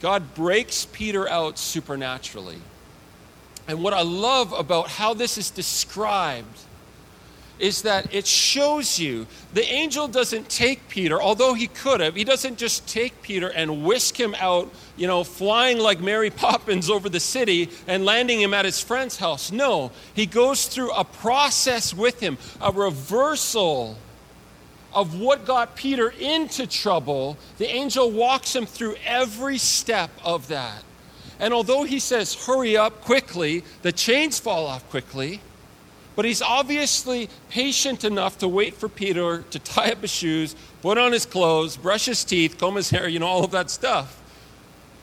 God 0.00 0.34
breaks 0.34 0.86
Peter 0.92 1.28
out 1.28 1.58
supernaturally. 1.58 2.58
And 3.70 3.84
what 3.84 3.94
I 3.94 4.02
love 4.02 4.52
about 4.52 4.88
how 4.88 5.14
this 5.14 5.38
is 5.38 5.48
described 5.48 6.58
is 7.60 7.82
that 7.82 8.12
it 8.12 8.26
shows 8.26 8.98
you 8.98 9.28
the 9.54 9.64
angel 9.64 10.08
doesn't 10.08 10.48
take 10.48 10.88
Peter, 10.88 11.22
although 11.22 11.54
he 11.54 11.68
could 11.68 12.00
have, 12.00 12.16
he 12.16 12.24
doesn't 12.24 12.58
just 12.58 12.88
take 12.88 13.22
Peter 13.22 13.46
and 13.46 13.84
whisk 13.84 14.18
him 14.18 14.34
out, 14.40 14.68
you 14.96 15.06
know, 15.06 15.22
flying 15.22 15.78
like 15.78 16.00
Mary 16.00 16.30
Poppins 16.44 16.90
over 16.90 17.08
the 17.08 17.20
city 17.20 17.70
and 17.86 18.04
landing 18.04 18.40
him 18.40 18.54
at 18.54 18.64
his 18.64 18.80
friend's 18.80 19.18
house. 19.18 19.52
No, 19.52 19.92
he 20.14 20.26
goes 20.26 20.66
through 20.66 20.90
a 20.90 21.04
process 21.04 21.94
with 21.94 22.18
him, 22.18 22.38
a 22.60 22.72
reversal 22.72 23.96
of 24.92 25.20
what 25.20 25.44
got 25.44 25.76
Peter 25.76 26.12
into 26.18 26.66
trouble. 26.66 27.38
The 27.58 27.68
angel 27.68 28.10
walks 28.10 28.56
him 28.56 28.66
through 28.66 28.96
every 29.06 29.58
step 29.58 30.10
of 30.24 30.48
that. 30.48 30.82
And 31.40 31.52
although 31.52 31.82
he 31.82 31.98
says, 31.98 32.46
hurry 32.46 32.76
up 32.76 33.00
quickly, 33.00 33.64
the 33.82 33.92
chains 33.92 34.38
fall 34.38 34.66
off 34.66 34.88
quickly 34.90 35.40
but 36.20 36.26
he's 36.26 36.42
obviously 36.42 37.30
patient 37.48 38.04
enough 38.04 38.36
to 38.36 38.46
wait 38.46 38.74
for 38.74 38.90
Peter 38.90 39.42
to 39.50 39.58
tie 39.58 39.90
up 39.90 40.02
his 40.02 40.10
shoes, 40.10 40.54
put 40.82 40.98
on 40.98 41.12
his 41.12 41.24
clothes, 41.24 41.78
brush 41.78 42.04
his 42.04 42.24
teeth, 42.24 42.58
comb 42.58 42.76
his 42.76 42.90
hair, 42.90 43.08
you 43.08 43.18
know, 43.18 43.26
all 43.26 43.42
of 43.42 43.52
that 43.52 43.70
stuff. 43.70 44.20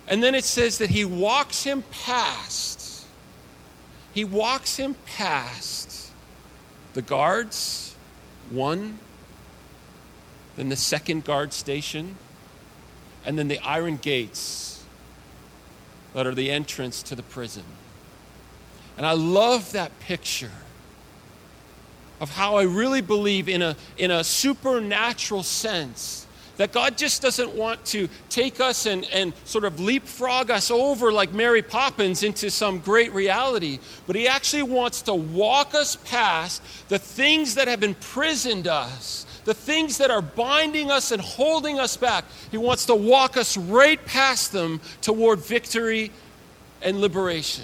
And 0.07 0.21
then 0.21 0.35
it 0.35 0.43
says 0.43 0.77
that 0.77 0.91
he 0.91 1.05
walks 1.05 1.63
him 1.63 1.83
past. 2.03 3.03
He 4.13 4.25
walks 4.25 4.77
him 4.77 4.95
past 5.07 6.11
the 6.93 7.01
guards, 7.01 7.95
one, 8.51 8.99
then 10.55 10.69
the 10.69 10.75
second 10.75 11.23
guard 11.23 11.51
station, 11.51 12.15
and 13.25 13.39
then 13.39 13.47
the 13.47 13.57
iron 13.59 13.97
gates 13.97 14.76
that 16.17 16.25
are 16.25 16.33
the 16.33 16.49
entrance 16.49 17.03
to 17.03 17.13
the 17.13 17.21
prison. 17.21 17.61
And 18.97 19.05
I 19.05 19.11
love 19.11 19.73
that 19.73 19.99
picture 19.99 20.49
of 22.19 22.31
how 22.31 22.55
I 22.55 22.63
really 22.63 23.01
believe 23.01 23.47
in 23.47 23.61
a, 23.61 23.75
in 23.99 24.09
a 24.09 24.23
supernatural 24.23 25.43
sense 25.43 26.25
that 26.55 26.71
God 26.71 26.97
just 26.97 27.21
doesn't 27.21 27.53
want 27.53 27.85
to 27.85 28.09
take 28.29 28.59
us 28.59 28.87
and, 28.87 29.07
and 29.13 29.31
sort 29.43 29.63
of 29.63 29.79
leapfrog 29.79 30.49
us 30.49 30.71
over 30.71 31.11
like 31.11 31.33
Mary 31.33 31.61
Poppins 31.61 32.23
into 32.23 32.49
some 32.49 32.79
great 32.79 33.13
reality, 33.13 33.77
but 34.07 34.15
He 34.15 34.27
actually 34.27 34.63
wants 34.63 35.03
to 35.03 35.13
walk 35.13 35.75
us 35.75 35.97
past 35.97 36.63
the 36.89 36.97
things 36.97 37.53
that 37.53 37.67
have 37.67 37.83
imprisoned 37.83 38.67
us, 38.67 39.27
the 39.47 39.53
things 39.53 39.99
that 39.99 40.11
are 40.11 40.21
binding 40.21 40.91
us 40.91 41.13
and 41.13 41.21
holding 41.21 41.79
us 41.79 41.95
back. 41.95 42.25
He 42.51 42.57
wants 42.57 42.85
to 42.87 42.95
walk 42.95 43.37
us 43.37 43.55
right 43.55 44.05
past 44.05 44.51
them 44.51 44.81
toward 44.99 45.39
victory 45.39 46.11
and 46.81 46.99
liberation. 46.99 47.63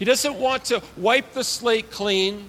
He 0.00 0.04
doesn't 0.04 0.34
want 0.34 0.64
to 0.64 0.82
wipe 0.96 1.32
the 1.32 1.44
slate 1.44 1.92
clean 1.92 2.48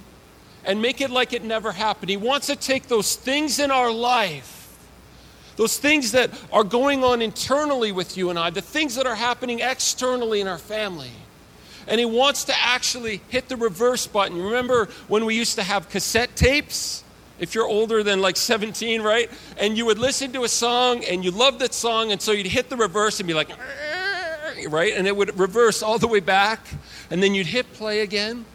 and 0.66 0.82
make 0.82 1.02
it 1.02 1.12
like 1.12 1.34
it 1.34 1.44
never 1.44 1.72
happened. 1.72 2.10
He 2.10 2.18
wants 2.18 2.48
to 2.48 2.56
take 2.56 2.88
those 2.88 3.16
things 3.16 3.60
in 3.60 3.70
our 3.70 3.92
life, 3.92 4.76
those 5.56 5.78
things 5.78 6.12
that 6.14 6.32
are 6.52 6.64
going 6.64 7.04
on 7.04 7.22
internally 7.22 7.92
with 7.92 8.18
you 8.18 8.32
and 8.32 8.40
I, 8.40 8.50
the 8.50 8.60
things 8.60 8.96
that 8.96 9.06
are 9.06 9.16
happening 9.16 9.60
externally 9.60 10.42
in 10.42 10.48
our 10.48 10.58
family. 10.58 11.12
And 11.88 12.00
he 12.00 12.08
wants 12.08 12.46
to 12.46 12.56
actually 12.58 13.22
hit 13.30 13.50
the 13.50 13.56
reverse 13.56 14.08
button. 14.08 14.42
Remember 14.42 14.90
when 15.08 15.26
we 15.26 15.36
used 15.36 15.54
to 15.58 15.64
have 15.64 15.90
cassette 15.90 16.36
tapes? 16.36 17.04
If 17.40 17.56
you're 17.56 17.68
older 17.68 18.04
than 18.04 18.22
like 18.22 18.36
17, 18.36 19.02
right? 19.02 19.30
And 19.58 19.78
you 19.78 19.86
would 19.86 19.98
listen 19.98 20.32
to 20.34 20.44
a 20.44 20.50
song 20.50 21.04
and 21.06 21.24
you 21.24 21.32
loved 21.32 21.60
that 21.60 21.74
song, 21.74 22.12
and 22.12 22.22
so 22.22 22.32
you'd 22.32 22.48
hit 22.48 22.70
the 22.70 22.78
reverse 22.78 23.20
and 23.20 23.28
be 23.28 23.34
like, 23.34 23.50
right? 24.68 24.94
And 24.96 25.08
it 25.08 25.16
would 25.16 25.38
reverse 25.40 25.82
all 25.82 26.00
the 26.00 26.08
way 26.08 26.20
back, 26.20 26.68
and 27.10 27.24
then 27.24 27.34
you'd 27.34 27.48
hit 27.48 27.72
play 27.74 28.02
again. 28.02 28.46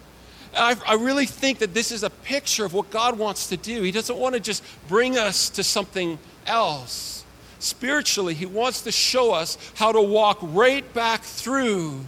I, 0.56 0.76
I 0.86 0.94
really 0.94 1.26
think 1.26 1.58
that 1.58 1.74
this 1.74 1.90
is 1.90 2.02
a 2.02 2.10
picture 2.10 2.64
of 2.64 2.74
what 2.74 2.90
God 2.90 3.18
wants 3.18 3.48
to 3.48 3.56
do. 3.56 3.82
He 3.82 3.90
doesn't 3.90 4.16
want 4.16 4.34
to 4.34 4.40
just 4.40 4.62
bring 4.88 5.18
us 5.18 5.50
to 5.50 5.64
something 5.64 6.18
else. 6.46 7.24
Spiritually, 7.58 8.34
He 8.34 8.46
wants 8.46 8.82
to 8.82 8.92
show 8.92 9.32
us 9.32 9.58
how 9.74 9.92
to 9.92 10.00
walk 10.00 10.38
right 10.42 10.92
back 10.94 11.22
through 11.22 12.00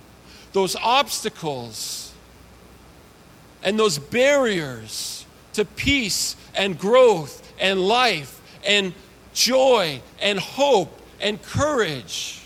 those 0.52 0.76
obstacles 0.76 2.12
and 3.62 3.78
those 3.78 3.98
barriers 3.98 5.24
to 5.54 5.64
peace 5.64 6.36
and 6.56 6.78
growth 6.78 7.52
and 7.58 7.80
life 7.80 8.40
and 8.66 8.92
joy 9.32 10.00
and 10.20 10.38
hope 10.38 11.00
and 11.20 11.40
courage. 11.42 12.42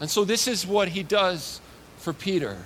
And 0.00 0.10
so, 0.10 0.24
this 0.24 0.48
is 0.48 0.66
what 0.66 0.88
he 0.88 1.02
does 1.02 1.60
for 1.98 2.12
Peter. 2.12 2.58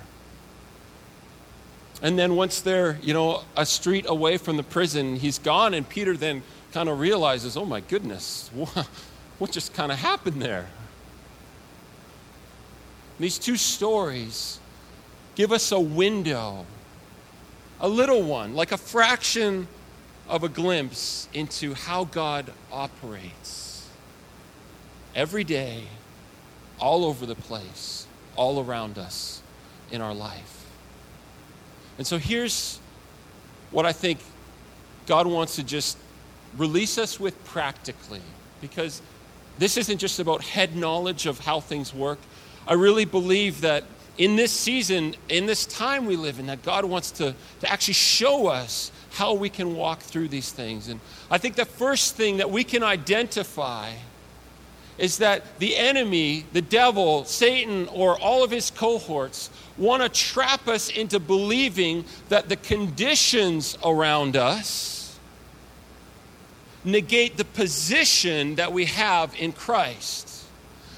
And 2.01 2.17
then, 2.17 2.35
once 2.35 2.61
they're, 2.61 2.99
you 3.01 3.13
know, 3.13 3.43
a 3.55 3.65
street 3.65 4.05
away 4.07 4.37
from 4.37 4.57
the 4.57 4.63
prison, 4.63 5.15
he's 5.15 5.39
gone, 5.39 5.73
and 5.73 5.87
Peter 5.87 6.17
then 6.17 6.43
kind 6.73 6.89
of 6.89 6.99
realizes, 6.99 7.55
oh 7.55 7.65
my 7.65 7.81
goodness, 7.81 8.49
what 9.39 9.51
just 9.51 9.73
kind 9.73 9.91
of 9.91 9.99
happened 9.99 10.41
there? 10.41 10.67
These 13.19 13.39
two 13.39 13.55
stories 13.55 14.59
give 15.35 15.51
us 15.51 15.71
a 15.71 15.79
window, 15.79 16.65
a 17.79 17.87
little 17.87 18.23
one, 18.23 18.55
like 18.55 18.71
a 18.71 18.77
fraction 18.77 19.67
of 20.27 20.43
a 20.43 20.49
glimpse 20.49 21.27
into 21.33 21.73
how 21.73 22.05
God 22.05 22.51
operates 22.71 23.87
every 25.15 25.43
day, 25.43 25.83
all 26.79 27.05
over 27.05 27.25
the 27.25 27.35
place, 27.35 28.05
all 28.35 28.63
around 28.63 28.97
us 28.97 29.41
in 29.91 30.01
our 30.01 30.13
life. 30.13 30.65
And 31.97 32.05
so 32.05 32.17
here's 32.17 32.79
what 33.71 33.85
I 33.85 33.91
think 33.91 34.19
God 35.07 35.25
wants 35.27 35.55
to 35.55 35.63
just 35.63 35.97
release 36.57 36.97
us 36.97 37.19
with 37.19 37.43
practically, 37.45 38.21
because 38.61 39.01
this 39.57 39.77
isn't 39.77 39.97
just 39.97 40.19
about 40.19 40.43
head 40.43 40.75
knowledge 40.75 41.25
of 41.25 41.39
how 41.39 41.59
things 41.59 41.93
work. 41.93 42.19
I 42.67 42.73
really 42.73 43.05
believe 43.05 43.61
that 43.61 43.83
in 44.17 44.35
this 44.35 44.51
season, 44.51 45.15
in 45.29 45.45
this 45.45 45.65
time 45.65 46.05
we 46.05 46.15
live 46.15 46.39
in, 46.39 46.47
that 46.47 46.63
God 46.63 46.85
wants 46.85 47.11
to, 47.11 47.35
to 47.61 47.71
actually 47.71 47.93
show 47.93 48.47
us 48.47 48.91
how 49.11 49.33
we 49.33 49.49
can 49.49 49.75
walk 49.75 49.99
through 50.01 50.27
these 50.27 50.51
things. 50.51 50.87
And 50.87 50.99
I 51.29 51.37
think 51.37 51.55
the 51.55 51.65
first 51.65 52.15
thing 52.15 52.37
that 52.37 52.49
we 52.49 52.63
can 52.63 52.83
identify 52.83 53.91
is 54.97 55.19
that 55.19 55.59
the 55.59 55.75
enemy, 55.75 56.45
the 56.53 56.61
devil, 56.61 57.23
Satan, 57.25 57.87
or 57.89 58.19
all 58.19 58.43
of 58.43 58.49
his 58.49 58.71
cohorts 58.71 59.51
want 59.77 60.01
to 60.01 60.09
trap 60.09 60.67
us 60.67 60.89
into 60.89 61.19
believing 61.19 62.03
that 62.29 62.49
the 62.49 62.55
conditions 62.55 63.77
around 63.85 64.35
us 64.35 65.19
negate 66.83 67.37
the 67.37 67.45
position 67.45 68.55
that 68.55 68.71
we 68.71 68.85
have 68.85 69.35
in 69.37 69.51
Christ. 69.51 70.45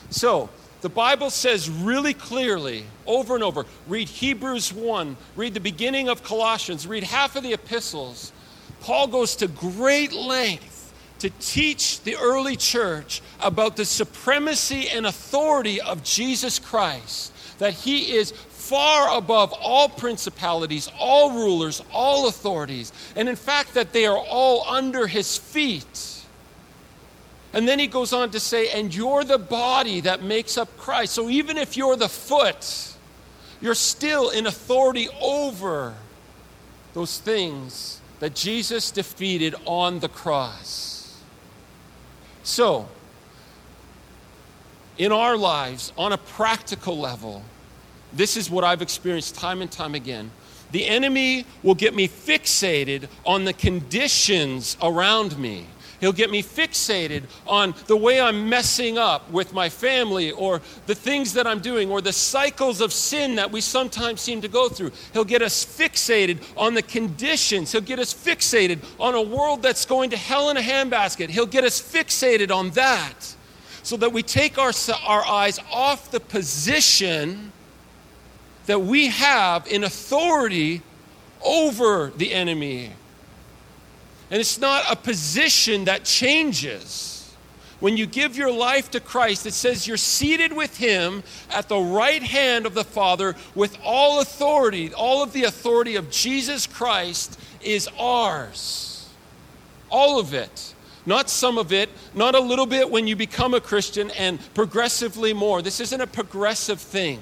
So, 0.10 0.50
the 0.82 0.90
Bible 0.90 1.30
says 1.30 1.70
really 1.70 2.14
clearly, 2.14 2.86
over 3.06 3.36
and 3.36 3.44
over 3.44 3.66
read 3.88 4.08
Hebrews 4.08 4.74
1, 4.74 5.18
read 5.36 5.54
the 5.54 5.60
beginning 5.60 6.10
of 6.10 6.24
Colossians, 6.24 6.88
read 6.88 7.04
half 7.04 7.36
of 7.36 7.44
the 7.44 7.54
epistles. 7.54 8.32
Paul 8.82 9.08
goes 9.08 9.36
to 9.38 9.48
great 9.48 10.14
length 10.14 10.94
to 11.20 11.30
teach 11.42 12.02
the 12.04 12.16
early 12.16 12.56
church 12.56 13.22
about 13.42 13.76
the 13.76 13.86
supremacy 13.86 14.88
and 14.90 15.06
authority 15.06 15.82
of 15.82 16.04
Jesus 16.04 16.60
Christ, 16.60 17.34
that 17.60 17.74
he 17.74 18.16
is 18.16 18.32
far 18.32 19.18
above 19.18 19.52
all 19.54 19.90
principalities, 19.90 20.90
all 20.98 21.32
rulers, 21.32 21.84
all 21.92 22.30
authorities, 22.30 22.94
and 23.16 23.28
in 23.28 23.36
fact, 23.36 23.74
that 23.74 23.92
they 23.92 24.06
are 24.06 24.18
all 24.18 24.64
under 24.70 25.08
his 25.08 25.38
feet. 25.38 26.19
And 27.54 27.68
then 27.68 27.80
he 27.80 27.88
goes 27.88 28.14
on 28.14 28.30
to 28.32 28.40
say, 28.40 28.70
and 28.70 28.94
you're 28.94 29.24
the 29.24 29.40
body 29.40 30.02
that 30.02 30.22
makes 30.22 30.58
up 30.58 30.78
Christ. 30.78 31.14
So 31.14 31.30
even 31.30 31.58
if 31.58 31.76
you're 31.76 31.96
the 31.96 32.10
foot, 32.10 32.96
you're 33.62 33.76
still 33.76 34.30
in 34.30 34.46
authority 34.46 35.10
over 35.20 35.96
those 36.94 37.20
things 37.20 38.02
that 38.20 38.36
Jesus 38.36 38.92
defeated 38.92 39.56
on 39.66 40.00
the 40.00 40.10
cross. 40.10 41.22
So, 42.44 42.88
in 44.98 45.12
our 45.12 45.38
lives, 45.38 45.94
on 45.98 46.12
a 46.12 46.18
practical 46.18 46.98
level, 46.98 47.44
this 48.12 48.36
is 48.36 48.50
what 48.50 48.64
I've 48.64 48.82
experienced 48.82 49.36
time 49.36 49.62
and 49.62 49.72
time 49.72 49.96
again. 49.96 50.32
The 50.72 50.86
enemy 50.86 51.46
will 51.64 51.76
get 51.76 51.96
me 51.96 52.08
fixated 52.08 53.08
on 53.26 53.46
the 53.46 53.54
conditions 53.54 54.78
around 54.82 55.38
me 55.38 55.68
He'll 56.00 56.14
get 56.14 56.30
me 56.30 56.42
fixated 56.42 57.24
on 57.46 57.76
the 57.88 57.98
way 57.98 58.22
I'm 58.22 58.48
messing 58.48 58.98
up 58.98 59.30
with 59.32 59.54
my 59.54 59.70
family 59.70 60.32
or 60.32 60.62
the 60.86 60.96
things 60.96 61.34
that 61.34 61.46
I'm 61.46 61.60
doing 61.60 61.90
or 61.90 62.02
the 62.02 62.14
cycles 62.14 62.80
of 62.82 62.94
sin 62.94 63.36
that 63.36 63.52
we 63.52 63.62
sometimes 63.62 64.22
seem 64.22 64.42
to 64.42 64.48
go 64.48 64.70
through. 64.70 64.92
He'll 65.14 65.26
get 65.26 65.42
us 65.42 65.66
fixated 65.66 66.42
on 66.56 66.74
the 66.74 66.82
conditions. 66.82 67.72
He'll 67.72 67.82
get 67.82 68.00
us 68.00 68.14
fixated 68.14 68.80
on 69.00 69.16
a 69.16 69.22
world 69.22 69.62
that's 69.62 69.86
going 69.86 70.10
to 70.12 70.18
hell 70.18 70.50
in 70.50 70.58
a 70.58 70.62
handbasket. 70.62 71.30
He'll 71.30 71.46
get 71.46 71.64
us 71.64 71.82
fixated 71.82 72.52
on 72.52 72.70
that 72.72 73.36
so 73.84 73.98
that 73.98 74.14
we 74.14 74.24
take 74.24 74.58
our, 74.58 74.72
our 75.06 75.26
eyes 75.26 75.60
off 75.72 76.12
the 76.12 76.20
position 76.20 77.52
that 78.68 78.80
we 78.80 79.08
have 79.08 79.68
in 79.68 79.84
authority 79.84 80.82
over 81.44 82.12
the 82.16 82.34
enemy 82.34 82.92
and 84.32 84.40
it's 84.40 84.60
not 84.60 84.84
a 84.90 84.96
position 84.96 85.86
that 85.86 86.04
changes. 86.04 87.36
When 87.80 87.96
you 87.96 88.06
give 88.06 88.36
your 88.36 88.52
life 88.52 88.92
to 88.92 89.00
Christ, 89.00 89.46
it 89.46 89.54
says 89.54 89.88
you're 89.88 89.98
seated 89.98 90.52
with 90.52 90.78
Him 90.78 91.24
at 91.50 91.70
the 91.70 91.80
right 91.80 92.22
hand 92.22 92.66
of 92.66 92.74
the 92.74 92.84
Father 92.84 93.36
with 93.56 93.78
all 93.84 94.20
authority. 94.20 94.94
All 94.94 95.24
of 95.24 95.32
the 95.32 95.46
authority 95.46 95.96
of 95.96 96.12
Jesus 96.12 96.68
Christ 96.68 97.40
is 97.62 97.88
ours. 97.98 99.10
All 99.90 100.20
of 100.20 100.34
it. 100.34 100.74
Not 101.06 101.30
some 101.30 101.58
of 101.58 101.72
it, 101.72 101.90
not 102.14 102.36
a 102.36 102.40
little 102.40 102.66
bit 102.66 102.92
when 102.92 103.08
you 103.08 103.16
become 103.16 103.54
a 103.54 103.62
Christian, 103.62 104.12
and 104.12 104.38
progressively 104.54 105.34
more. 105.34 105.62
This 105.62 105.80
isn't 105.80 106.02
a 106.02 106.06
progressive 106.06 106.80
thing. 106.80 107.20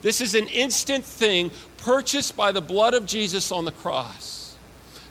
This 0.00 0.20
is 0.20 0.34
an 0.34 0.46
instant 0.46 1.04
thing 1.04 1.50
purchased 1.78 2.36
by 2.36 2.52
the 2.52 2.62
blood 2.62 2.94
of 2.94 3.04
Jesus 3.04 3.52
on 3.52 3.64
the 3.64 3.72
cross. 3.72 4.41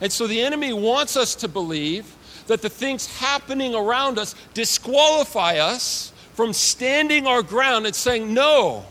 And 0.01 0.11
so 0.11 0.27
the 0.27 0.41
enemy 0.41 0.73
wants 0.73 1.15
us 1.15 1.35
to 1.35 1.47
believe 1.47 2.15
that 2.47 2.61
the 2.61 2.69
things 2.69 3.05
happening 3.19 3.75
around 3.75 4.17
us 4.19 4.35
disqualify 4.53 5.57
us 5.57 6.11
from 6.33 6.53
standing 6.53 7.27
our 7.27 7.43
ground 7.43 7.85
and 7.85 7.95
saying, 7.95 8.33
No, 8.33 8.83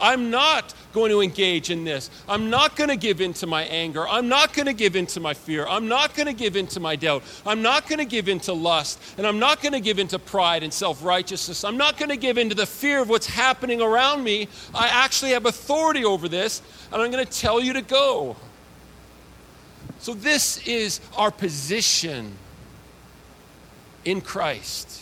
I'm 0.00 0.30
not 0.30 0.74
going 0.92 1.10
to 1.10 1.22
engage 1.22 1.70
in 1.70 1.84
this. 1.84 2.10
I'm 2.28 2.50
not 2.50 2.76
going 2.76 2.90
to 2.90 2.96
give 2.96 3.20
in 3.20 3.32
to 3.34 3.46
my 3.46 3.62
anger. 3.64 4.06
I'm 4.06 4.28
not 4.28 4.52
going 4.52 4.66
to 4.66 4.72
give 4.72 4.96
in 4.96 5.06
to 5.06 5.20
my 5.20 5.32
fear. 5.32 5.66
I'm 5.66 5.88
not 5.88 6.14
going 6.14 6.26
to 6.26 6.32
give 6.32 6.56
in 6.56 6.66
to 6.68 6.80
my 6.80 6.96
doubt. 6.96 7.22
I'm 7.46 7.62
not 7.62 7.88
going 7.88 8.00
to 8.00 8.04
give 8.04 8.28
in 8.28 8.40
to 8.40 8.52
lust. 8.52 9.00
And 9.16 9.26
I'm 9.26 9.38
not 9.38 9.62
going 9.62 9.72
to 9.72 9.80
give 9.80 9.98
in 9.98 10.08
to 10.08 10.18
pride 10.18 10.62
and 10.64 10.72
self 10.72 11.04
righteousness. 11.04 11.64
I'm 11.64 11.76
not 11.76 11.98
going 11.98 12.10
to 12.10 12.16
give 12.16 12.36
in 12.36 12.48
to 12.48 12.54
the 12.54 12.66
fear 12.66 13.00
of 13.00 13.08
what's 13.08 13.26
happening 13.26 13.80
around 13.80 14.24
me. 14.24 14.48
I 14.74 14.88
actually 14.88 15.30
have 15.30 15.46
authority 15.46 16.04
over 16.04 16.28
this, 16.28 16.62
and 16.92 17.00
I'm 17.00 17.10
going 17.10 17.24
to 17.24 17.32
tell 17.32 17.60
you 17.60 17.72
to 17.74 17.82
go. 17.82 18.36
So, 20.02 20.14
this 20.14 20.58
is 20.66 21.00
our 21.16 21.30
position 21.30 22.32
in 24.04 24.20
Christ, 24.20 25.00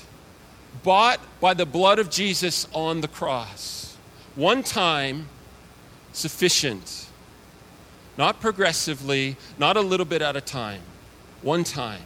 bought 0.82 1.18
by 1.40 1.54
the 1.54 1.64
blood 1.64 1.98
of 1.98 2.10
Jesus 2.10 2.68
on 2.74 3.00
the 3.00 3.08
cross. 3.08 3.96
One 4.36 4.62
time, 4.62 5.28
sufficient. 6.12 7.06
Not 8.18 8.42
progressively, 8.42 9.38
not 9.58 9.78
a 9.78 9.80
little 9.80 10.04
bit 10.04 10.20
at 10.20 10.36
a 10.36 10.40
time. 10.42 10.82
One 11.40 11.64
time. 11.64 12.02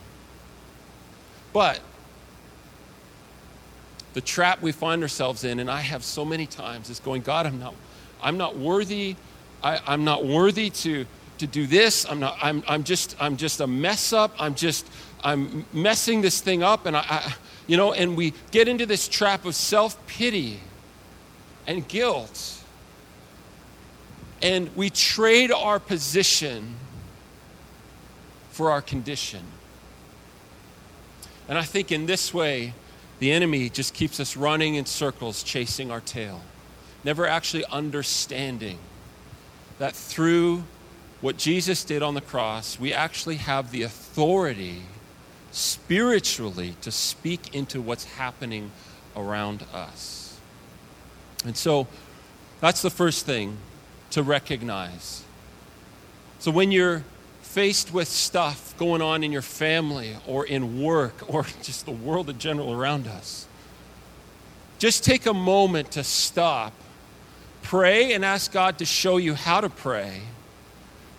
But 1.53 1.81
the 4.13 4.21
trap 4.21 4.63
we 4.63 4.71
find 4.71 5.03
ourselves 5.03 5.43
in, 5.43 5.59
and 5.59 5.69
I 5.69 5.81
have 5.81 6.05
so 6.05 6.25
many 6.25 6.47
times, 6.47 6.91
is 6.91 7.01
going, 7.01 7.23
God, 7.23 7.45
I'm 7.45 7.59
not, 7.59 7.75
I'm 8.23 8.39
not 8.39 8.57
worthy. 8.57 9.17
I, 9.65 9.81
I'm 9.85 10.05
not 10.05 10.25
worthy 10.25 10.71
to 10.71 11.07
to 11.45 11.53
do 11.53 11.67
this. 11.67 12.07
I'm 12.09 12.21
not. 12.21 12.39
I'm. 12.41 12.63
I'm 12.67 12.85
just. 12.85 13.17
I'm 13.21 13.37
just 13.37 13.61
a 13.61 13.67
mess 13.67 14.13
up. 14.13 14.35
I'm 14.39 14.55
just. 14.55 14.87
I'm 15.23 15.65
messing 15.73 16.21
this 16.21 16.41
thing 16.41 16.63
up, 16.63 16.87
and 16.87 16.97
I, 16.97 17.05
I 17.09 17.35
you 17.67 17.77
know, 17.77 17.93
and 17.93 18.17
we 18.17 18.35
get 18.51 18.69
into 18.69 18.87
this 18.87 19.09
trap 19.09 19.45
of 19.45 19.55
self 19.55 20.05
pity 20.07 20.61
and 21.67 21.87
guilt, 21.87 22.63
and 24.43 24.75
we 24.77 24.91
trade 24.91 25.53
our 25.53 25.79
position 25.79 26.77
for 28.51 28.71
our 28.71 28.83
condition. 28.83 29.43
And 31.49 31.59
I 31.59 31.63
think 31.63 31.93
in 31.93 32.07
this 32.07 32.33
way, 32.33 32.73
the 33.19 33.33
enemy 33.33 33.69
just 33.69 33.93
keeps 33.93 34.19
us 34.19 34.37
running 34.37 34.77
in 34.77 34.87
circles, 34.87 35.43
chasing 35.43 35.91
our 35.91 36.01
tail, 36.01 36.41
never 37.03 37.27
actually 37.27 37.65
understanding 37.67 38.79
that 39.79 39.95
through 39.95 40.65
what 41.25 41.39
Jesus 41.39 41.85
did 41.85 42.03
on 42.03 42.13
the 42.13 42.21
cross, 42.21 42.79
we 42.79 42.93
actually 42.93 43.37
have 43.37 43.71
the 43.71 43.81
authority 43.81 44.83
spiritually 45.53 46.77
to 46.83 46.91
speak 46.91 47.55
into 47.55 47.81
what's 47.81 48.05
happening 48.05 48.71
around 49.17 49.65
us. 49.73 50.39
And 51.47 51.57
so 51.57 51.87
that's 52.61 52.83
the 52.83 52.91
first 52.91 53.25
thing 53.25 53.57
to 54.11 54.23
recognize. 54.23 55.25
So 56.41 56.51
when 56.51 56.71
you're 56.71 57.05
faced 57.41 57.95
with 57.95 58.09
stuff 58.09 58.77
going 58.77 59.01
on 59.01 59.25
in 59.25 59.33
your 59.33 59.41
family 59.41 60.19
or 60.27 60.45
in 60.45 60.83
work 60.83 61.15
or 61.27 61.47
just 61.63 61.87
the 61.87 61.91
world 61.91 62.29
in 62.29 62.39
general 62.39 62.75
around 62.75 63.07
us, 63.07 63.47
just 64.79 65.03
take 65.03 65.25
a 65.25 65.33
moment 65.33 65.93
to 65.93 66.05
stop, 66.05 66.75
pray, 67.63 68.13
and 68.13 68.27
ask 68.27 68.53
God 68.53 68.77
to 68.77 68.85
show 68.85 69.17
you 69.17 69.33
how 69.33 69.63
to 69.63 69.71
pray. 69.71 70.21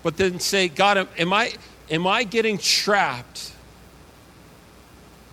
But 0.05 0.17
then 0.17 0.39
say, 0.39 0.67
God, 0.67 1.07
am 1.17 1.33
I, 1.33 1.53
am 1.89 2.05
I 2.05 2.25
getting 2.25 2.59
trapped? 2.59 3.53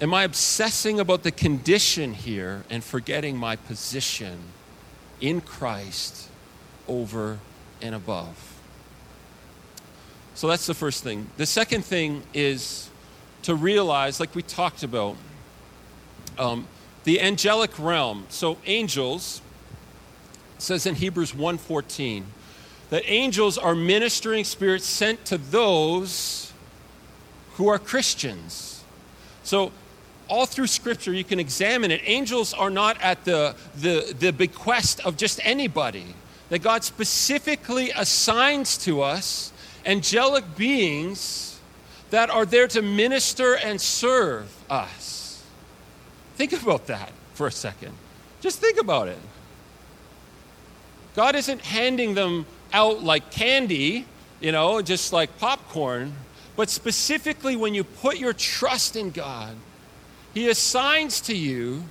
Am 0.00 0.14
I 0.14 0.24
obsessing 0.24 0.98
about 0.98 1.24
the 1.24 1.30
condition 1.30 2.14
here 2.14 2.64
and 2.70 2.82
forgetting 2.82 3.36
my 3.36 3.56
position 3.56 4.38
in 5.20 5.42
Christ 5.42 6.30
over 6.88 7.38
and 7.82 7.94
above? 7.94 8.58
So 10.34 10.48
that's 10.48 10.64
the 10.64 10.72
first 10.72 11.04
thing. 11.04 11.28
The 11.36 11.44
second 11.44 11.84
thing 11.84 12.22
is 12.32 12.88
to 13.42 13.54
realize, 13.54 14.20
like 14.20 14.34
we 14.34 14.42
talked 14.42 14.82
about, 14.82 15.18
um, 16.38 16.66
the 17.04 17.20
angelic 17.20 17.78
realm. 17.78 18.24
So 18.30 18.56
angels 18.64 19.42
says 20.56 20.86
in 20.86 20.94
Hebrews 20.94 21.34
1:14 21.34 22.24
that 22.92 23.02
angels 23.10 23.56
are 23.56 23.74
ministering 23.74 24.44
spirits 24.44 24.84
sent 24.84 25.24
to 25.24 25.38
those 25.38 26.52
who 27.54 27.66
are 27.66 27.78
Christians. 27.78 28.84
So 29.44 29.72
all 30.28 30.44
through 30.44 30.66
scripture 30.66 31.14
you 31.14 31.24
can 31.24 31.40
examine 31.40 31.90
it 31.90 32.02
angels 32.04 32.52
are 32.52 32.68
not 32.68 33.00
at 33.00 33.24
the, 33.24 33.56
the, 33.76 34.14
the 34.18 34.30
bequest 34.30 35.00
of 35.06 35.16
just 35.16 35.40
anybody 35.42 36.04
that 36.50 36.60
god 36.60 36.84
specifically 36.84 37.90
assigns 37.90 38.76
to 38.78 39.00
us 39.00 39.54
angelic 39.86 40.44
beings 40.56 41.58
that 42.10 42.28
are 42.28 42.44
there 42.44 42.68
to 42.68 42.82
minister 42.82 43.56
and 43.56 43.80
serve 43.80 44.54
us. 44.68 45.42
Think 46.36 46.52
about 46.52 46.88
that 46.88 47.10
for 47.32 47.46
a 47.46 47.52
second. 47.52 47.94
Just 48.42 48.58
think 48.58 48.78
about 48.78 49.08
it. 49.08 49.18
God 51.16 51.34
isn't 51.34 51.62
handing 51.62 52.14
them 52.14 52.44
out 52.72 53.02
like 53.02 53.30
candy, 53.30 54.06
you 54.40 54.52
know, 54.52 54.82
just 54.82 55.12
like 55.12 55.38
popcorn, 55.38 56.14
but 56.56 56.68
specifically 56.68 57.56
when 57.56 57.74
you 57.74 57.84
put 57.84 58.18
your 58.18 58.32
trust 58.32 58.96
in 58.96 59.10
God, 59.10 59.54
He 60.34 60.48
assigns 60.48 61.20
to 61.22 61.36
you 61.36 61.84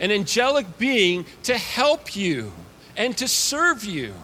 an 0.00 0.10
angelic 0.10 0.78
being 0.78 1.24
to 1.44 1.56
help 1.56 2.16
you 2.16 2.52
and 2.96 3.16
to 3.18 3.28
serve 3.28 3.84
you. 3.84 4.14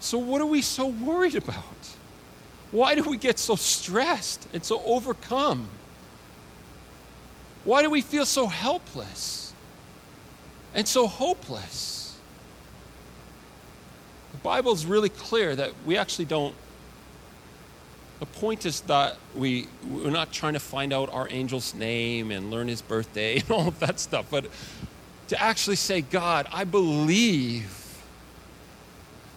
So, 0.00 0.18
what 0.18 0.40
are 0.40 0.46
we 0.46 0.60
so 0.60 0.86
worried 0.86 1.34
about? 1.34 1.64
Why 2.70 2.94
do 2.94 3.02
we 3.04 3.16
get 3.16 3.38
so 3.38 3.56
stressed 3.56 4.46
and 4.52 4.64
so 4.64 4.82
overcome? 4.84 5.68
Why 7.64 7.82
do 7.82 7.88
we 7.88 8.02
feel 8.02 8.26
so 8.26 8.46
helpless 8.46 9.43
and 10.74 10.86
so 10.86 11.06
hopeless? 11.06 12.18
The 14.32 14.38
Bible 14.38 14.72
is 14.72 14.84
really 14.84 15.08
clear 15.08 15.54
that 15.56 15.72
we 15.86 15.96
actually 15.96 16.24
don't. 16.26 16.54
The 18.20 18.26
point 18.26 18.66
is 18.66 18.80
that 18.82 19.16
we, 19.34 19.68
we're 19.88 20.10
not 20.10 20.32
trying 20.32 20.54
to 20.54 20.60
find 20.60 20.92
out 20.92 21.12
our 21.12 21.28
angel's 21.30 21.74
name 21.74 22.30
and 22.30 22.50
learn 22.50 22.68
his 22.68 22.82
birthday 22.82 23.38
and 23.40 23.50
all 23.50 23.68
of 23.68 23.78
that 23.80 24.00
stuff, 24.00 24.26
but 24.30 24.46
to 25.28 25.40
actually 25.40 25.76
say, 25.76 26.00
God, 26.00 26.46
I 26.52 26.64
believe 26.64 28.02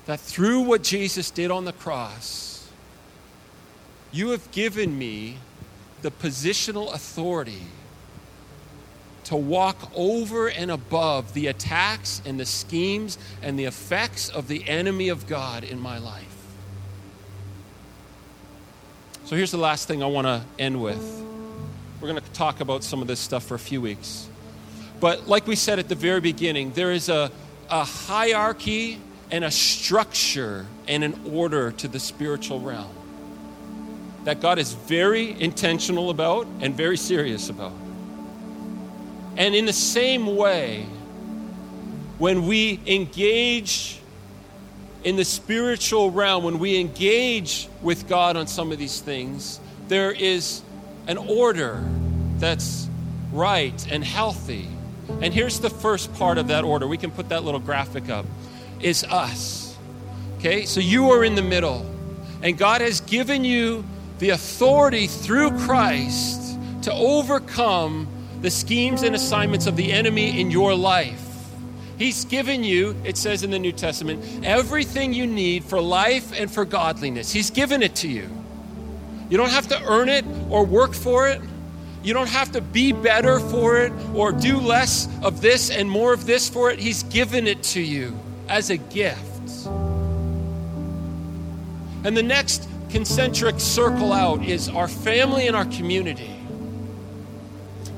that 0.06 0.19
through 0.19 0.62
what 0.62 0.84
Jesus 0.84 1.30
did 1.32 1.52
on 1.52 1.65
the 1.65 1.73
cross, 1.73 2.69
you 4.12 4.30
have 4.30 4.50
given 4.52 4.97
me 4.97 5.38
the 6.02 6.12
positional 6.12 6.93
authority 6.93 7.63
to 9.28 9.36
walk 9.36 9.92
over 9.94 10.48
and 10.48 10.72
above 10.72 11.34
the 11.34 11.48
attacks 11.48 12.22
and 12.26 12.40
the 12.40 12.46
schemes 12.46 13.18
and 13.42 13.60
the 13.60 13.66
effects 13.66 14.30
of 14.30 14.48
the 14.48 14.66
enemy 14.70 15.10
of 15.10 15.28
God 15.28 15.66
in 15.66 15.82
my 15.82 15.98
life. 15.98 16.24
So 19.26 19.36
here's 19.36 19.52
the 19.52 19.58
last 19.58 19.86
thing 19.86 20.02
I 20.02 20.06
want 20.06 20.28
to 20.28 20.42
end 20.58 20.82
with. 20.82 21.22
We're 22.00 22.08
going 22.08 22.22
to 22.22 22.32
talk 22.32 22.62
about 22.62 22.86
some 22.86 23.02
of 23.02 23.10
this 23.10 23.20
stuff 23.20 23.44
for 23.44 23.56
a 23.56 23.60
few 23.60 23.82
weeks. 23.82 24.30
But 25.02 25.28
like 25.28 25.46
we 25.46 25.58
said 25.58 25.78
at 25.78 25.90
the 25.90 25.96
very 25.96 26.22
beginning, 26.22 26.72
there 26.72 26.94
is 26.94 27.10
a, 27.10 27.30
a 27.70 27.84
hierarchy 27.84 28.98
and 29.30 29.44
a 29.44 29.52
structure 29.52 30.66
and 30.88 31.04
an 31.04 31.20
order 31.34 31.72
to 31.72 31.90
the 31.90 32.00
spiritual 32.00 32.62
realm 32.62 32.94
that 34.24 34.40
God 34.40 34.58
is 34.58 34.72
very 34.72 35.38
intentional 35.42 36.12
about 36.12 36.48
and 36.62 36.76
very 36.76 36.96
serious 36.96 37.50
about. 37.50 37.74
And 39.38 39.56
in 39.56 39.65
the 39.65 39.73
same 39.73 40.36
way, 40.36 40.86
when 42.17 42.47
we 42.47 42.80
engage 42.88 44.00
in 45.04 45.15
the 45.15 45.23
spiritual 45.23 46.12
realm, 46.12 46.43
when 46.43 46.60
we 46.60 46.80
engage 46.80 47.69
with 47.82 48.08
God 48.10 48.36
on 48.36 48.47
some 48.47 48.71
of 48.71 48.80
these 48.80 49.00
things, 49.00 49.60
there 49.88 50.12
is 50.12 50.63
an 51.08 51.17
order 51.17 51.88
that's 52.38 52.89
right 53.32 53.88
and 53.91 54.04
healthy. 54.04 54.67
And 55.21 55.34
here's 55.34 55.60
the 55.60 55.69
first 55.69 56.13
part 56.15 56.38
of 56.38 56.47
that 56.47 56.63
order. 56.63 56.88
We 56.88 56.97
can 56.97 57.12
put 57.12 57.30
that 57.30 57.43
little 57.43 57.60
graphic 57.60 58.10
up 58.10 58.26
is 58.82 59.04
us. 59.04 59.76
Okay? 60.39 60.65
So 60.65 60.80
you 60.80 61.12
are 61.12 61.23
in 61.23 61.36
the 61.36 61.41
middle. 61.41 61.86
And 62.41 62.58
God 62.58 62.82
has 62.82 63.02
given 63.02 63.43
you 63.43 63.86
the 64.19 64.32
authority 64.32 65.08
through 65.08 65.52
Christ 65.60 66.60
to 66.84 66.93
overcome 66.93 68.08
the 68.41 68.50
schemes 68.50 69.04
and 69.04 69.15
assignments 69.15 69.67
of 69.67 69.76
the 69.76 69.91
enemy 69.91 70.39
in 70.39 70.52
your 70.52 70.76
life. 70.76 71.23
He's 71.97 72.26
given 72.26 72.63
you, 72.63 72.95
it 73.04 73.17
says 73.17 73.43
in 73.43 73.50
the 73.50 73.58
New 73.58 73.71
Testament, 73.71 74.23
everything 74.43 75.13
you 75.13 75.26
need 75.26 75.63
for 75.63 75.82
life 75.82 76.32
and 76.39 76.50
for 76.50 76.63
godliness. 76.63 77.32
He's 77.32 77.50
given 77.50 77.82
it 77.82 77.95
to 77.95 78.08
you. 78.08 78.30
You 79.30 79.38
don't 79.38 79.50
have 79.50 79.67
to 79.69 79.84
earn 79.84 80.08
it 80.08 80.23
or 80.50 80.63
work 80.63 80.93
for 80.93 81.28
it. 81.28 81.41
You 82.04 82.13
don't 82.13 82.30
have 82.30 82.52
to 82.52 82.62
be 82.62 82.93
better 82.93 83.39
for 83.39 83.80
it 83.80 83.91
or 84.13 84.32
do 84.32 84.60
less 84.60 85.10
of 85.23 85.41
this 85.41 85.71
and 85.71 85.89
more 85.89 86.13
of 86.13 86.26
this 86.26 86.47
for 86.47 86.69
it. 86.69 86.80
He's 86.80 87.04
given 87.04 87.47
it 87.47 87.63
to 87.63 87.82
you 87.82 88.17
as 88.47 88.69
a 88.69 88.78
gift. 88.78 89.67
And 92.06 92.15
the 92.15 92.23
next 92.23 92.69
concentric 92.89 93.60
circle 93.60 94.13
out 94.13 94.45
is 94.45 94.69
our 94.69 94.88
family 94.88 95.47
and 95.47 95.56
our 95.56 95.65
community. 95.65 96.37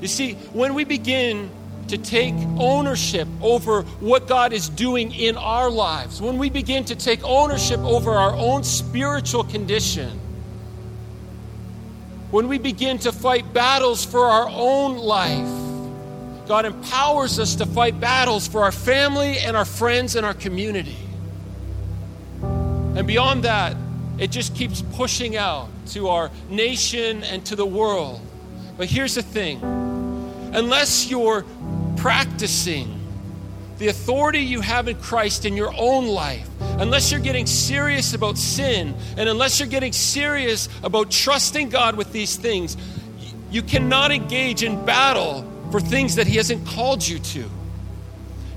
You 0.01 0.07
see, 0.07 0.33
when 0.53 0.73
we 0.73 0.83
begin 0.83 1.49
to 1.89 1.97
take 1.97 2.35
ownership 2.57 3.27
over 3.41 3.81
what 3.99 4.27
God 4.27 4.53
is 4.53 4.69
doing 4.69 5.13
in 5.13 5.37
our 5.37 5.69
lives, 5.69 6.21
when 6.21 6.37
we 6.37 6.49
begin 6.49 6.85
to 6.85 6.95
take 6.95 7.23
ownership 7.23 7.79
over 7.79 8.11
our 8.11 8.33
own 8.33 8.63
spiritual 8.63 9.43
condition, 9.43 10.19
when 12.31 12.47
we 12.47 12.59
begin 12.59 12.99
to 12.99 13.11
fight 13.11 13.53
battles 13.53 14.05
for 14.05 14.25
our 14.25 14.47
own 14.49 14.97
life, 14.97 16.47
God 16.47 16.65
empowers 16.65 17.39
us 17.39 17.55
to 17.55 17.65
fight 17.65 17.99
battles 17.99 18.47
for 18.47 18.63
our 18.63 18.71
family 18.71 19.39
and 19.39 19.57
our 19.57 19.65
friends 19.65 20.15
and 20.15 20.25
our 20.25 20.33
community. 20.33 20.97
And 22.41 23.05
beyond 23.07 23.43
that, 23.43 23.75
it 24.19 24.31
just 24.31 24.55
keeps 24.55 24.81
pushing 24.81 25.37
out 25.37 25.69
to 25.87 26.09
our 26.09 26.29
nation 26.49 27.23
and 27.23 27.43
to 27.45 27.55
the 27.55 27.65
world. 27.65 28.21
But 28.77 28.89
here's 28.89 29.15
the 29.15 29.21
thing 29.21 29.59
unless 30.53 31.09
you're 31.09 31.45
practicing 31.97 32.95
the 33.77 33.87
authority 33.87 34.39
you 34.39 34.59
have 34.59 34.87
in 34.87 34.97
Christ 34.97 35.45
in 35.45 35.55
your 35.55 35.73
own 35.77 36.07
life, 36.07 36.47
unless 36.79 37.11
you're 37.11 37.21
getting 37.21 37.45
serious 37.45 38.13
about 38.13 38.37
sin, 38.37 38.93
and 39.17 39.29
unless 39.29 39.59
you're 39.59 39.69
getting 39.69 39.93
serious 39.93 40.67
about 40.83 41.09
trusting 41.09 41.69
God 41.69 41.95
with 41.95 42.11
these 42.11 42.35
things, 42.35 42.75
you 43.51 43.61
cannot 43.61 44.11
engage 44.11 44.63
in 44.63 44.85
battle 44.85 45.49
for 45.71 45.79
things 45.79 46.15
that 46.15 46.27
He 46.27 46.35
hasn't 46.35 46.67
called 46.67 47.07
you 47.07 47.19
to. 47.19 47.49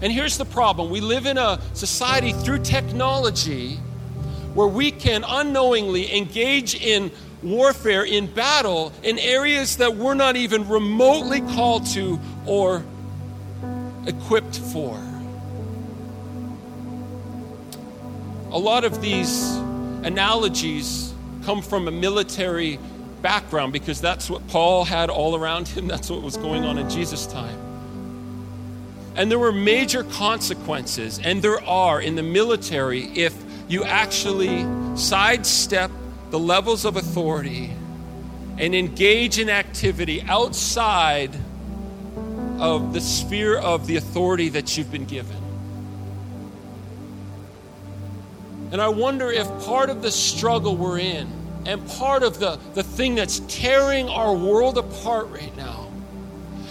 And 0.01 0.12
here's 0.12 0.36
the 0.36 0.45
problem 0.45 0.90
we 0.90 1.01
live 1.01 1.26
in 1.26 1.38
a 1.38 1.61
society 1.74 2.32
through 2.32 2.64
technology 2.64 3.76
where 4.55 4.66
we 4.66 4.90
can 4.90 5.24
unknowingly 5.26 6.14
engage 6.14 6.74
in 6.74 7.12
warfare, 7.43 8.05
in 8.05 8.26
battle, 8.26 8.93
in 9.03 9.18
areas 9.18 9.76
that 9.78 9.97
we're 9.97 10.14
not 10.14 10.36
even 10.36 10.68
remotely 10.68 11.40
called 11.40 11.86
to 11.86 12.20
or 12.47 12.84
equipped 14.07 14.59
for. 14.59 15.01
A 18.51 18.59
lot 18.59 18.84
of 18.84 19.01
these 19.01 19.57
analogies 20.03 21.12
come 21.45 21.62
from 21.62 21.88
a 21.88 21.90
military 21.90 22.78
background 23.22 23.72
because 23.72 24.01
that's 24.01 24.28
what 24.28 24.47
Paul 24.49 24.84
had 24.84 25.09
all 25.11 25.36
around 25.36 25.68
him. 25.68 25.86
That's 25.88 26.11
what 26.11 26.22
was 26.22 26.36
going 26.36 26.64
on 26.64 26.76
in 26.78 26.90
Jesus' 26.90 27.26
time. 27.26 27.59
And 29.14 29.30
there 29.30 29.38
were 29.38 29.53
major 29.53 30.05
consequences, 30.05 31.20
and 31.22 31.43
there 31.43 31.62
are 31.64 32.01
in 32.01 32.16
the 32.16 32.22
military 32.22 33.05
if 33.14 33.34
you 33.68 33.84
actually 33.84 34.66
sidestep 34.97 35.90
the 36.33 36.39
levels 36.39 36.87
of 36.87 36.97
authority 36.97 37.70
and 38.57 38.74
engage 38.74 39.39
in 39.39 39.51
activity 39.51 40.22
outside 40.22 41.30
of 42.59 42.95
the 42.95 43.03
sphere 43.03 43.59
of 43.59 43.87
the 43.87 43.97
authority 43.97 44.49
that 44.49 44.78
you've 44.78 44.91
been 44.91 45.05
given. 45.05 45.37
And 48.70 48.80
I 48.80 48.89
wonder 48.89 49.30
if 49.30 49.47
part 49.66 49.91
of 49.91 50.01
the 50.01 50.11
struggle 50.11 50.74
we're 50.74 51.01
in 51.01 51.30
and 51.66 51.87
part 51.87 52.22
of 52.22 52.39
the, 52.39 52.59
the 52.72 52.83
thing 52.83 53.14
that's 53.14 53.41
tearing 53.41 54.09
our 54.09 54.35
world 54.35 54.78
apart 54.78 55.28
right 55.28 55.55
now 55.55 55.93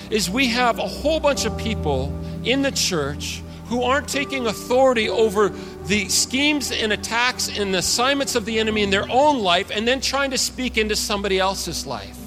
is 0.10 0.28
we 0.28 0.48
have 0.48 0.80
a 0.80 0.88
whole 0.88 1.20
bunch 1.20 1.46
of 1.46 1.56
people 1.60 2.12
in 2.44 2.64
the 2.64 2.72
church 2.72 3.44
who 3.66 3.84
aren't 3.84 4.08
taking 4.08 4.48
authority 4.48 5.08
over 5.08 5.50
the 5.86 6.08
schemes 6.10 6.72
and 6.72 6.94
attacks 6.94 7.48
and 7.58 7.74
the 7.74 7.80
assignments 7.80 8.36
of 8.36 8.46
the 8.46 8.60
enemy 8.60 8.84
in 8.84 8.90
their 8.90 9.10
own 9.10 9.40
life 9.40 9.72
and 9.72 9.88
then 9.88 10.00
trying 10.00 10.32
to 10.32 10.38
speak 10.38 10.78
into 10.78 10.96
somebody 10.96 11.40
else's 11.40 11.86
life. 11.86 12.18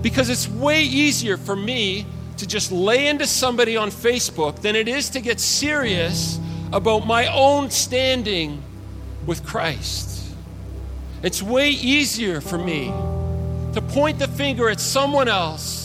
Because 0.00 0.30
it's 0.30 0.48
way 0.48 0.82
easier 0.82 1.36
for 1.36 1.54
me 1.54 2.06
to 2.38 2.46
just 2.46 2.72
lay 2.72 3.06
into 3.06 3.26
somebody 3.26 3.76
on 3.76 3.90
Facebook 3.90 4.60
than 4.62 4.74
it 4.74 4.88
is 4.88 5.10
to 5.10 5.20
get 5.20 5.38
serious 5.38 6.40
about 6.72 7.06
my 7.06 7.26
own 7.26 7.70
standing 7.70 8.62
with 9.26 9.44
Christ. 9.44 10.34
It's 11.22 11.42
way 11.42 11.70
easier 11.70 12.40
for 12.40 12.58
me 12.58 12.86
to 13.74 13.80
point 13.80 14.18
the 14.18 14.26
finger 14.26 14.68
at 14.68 14.80
someone 14.80 15.28
else 15.28 15.81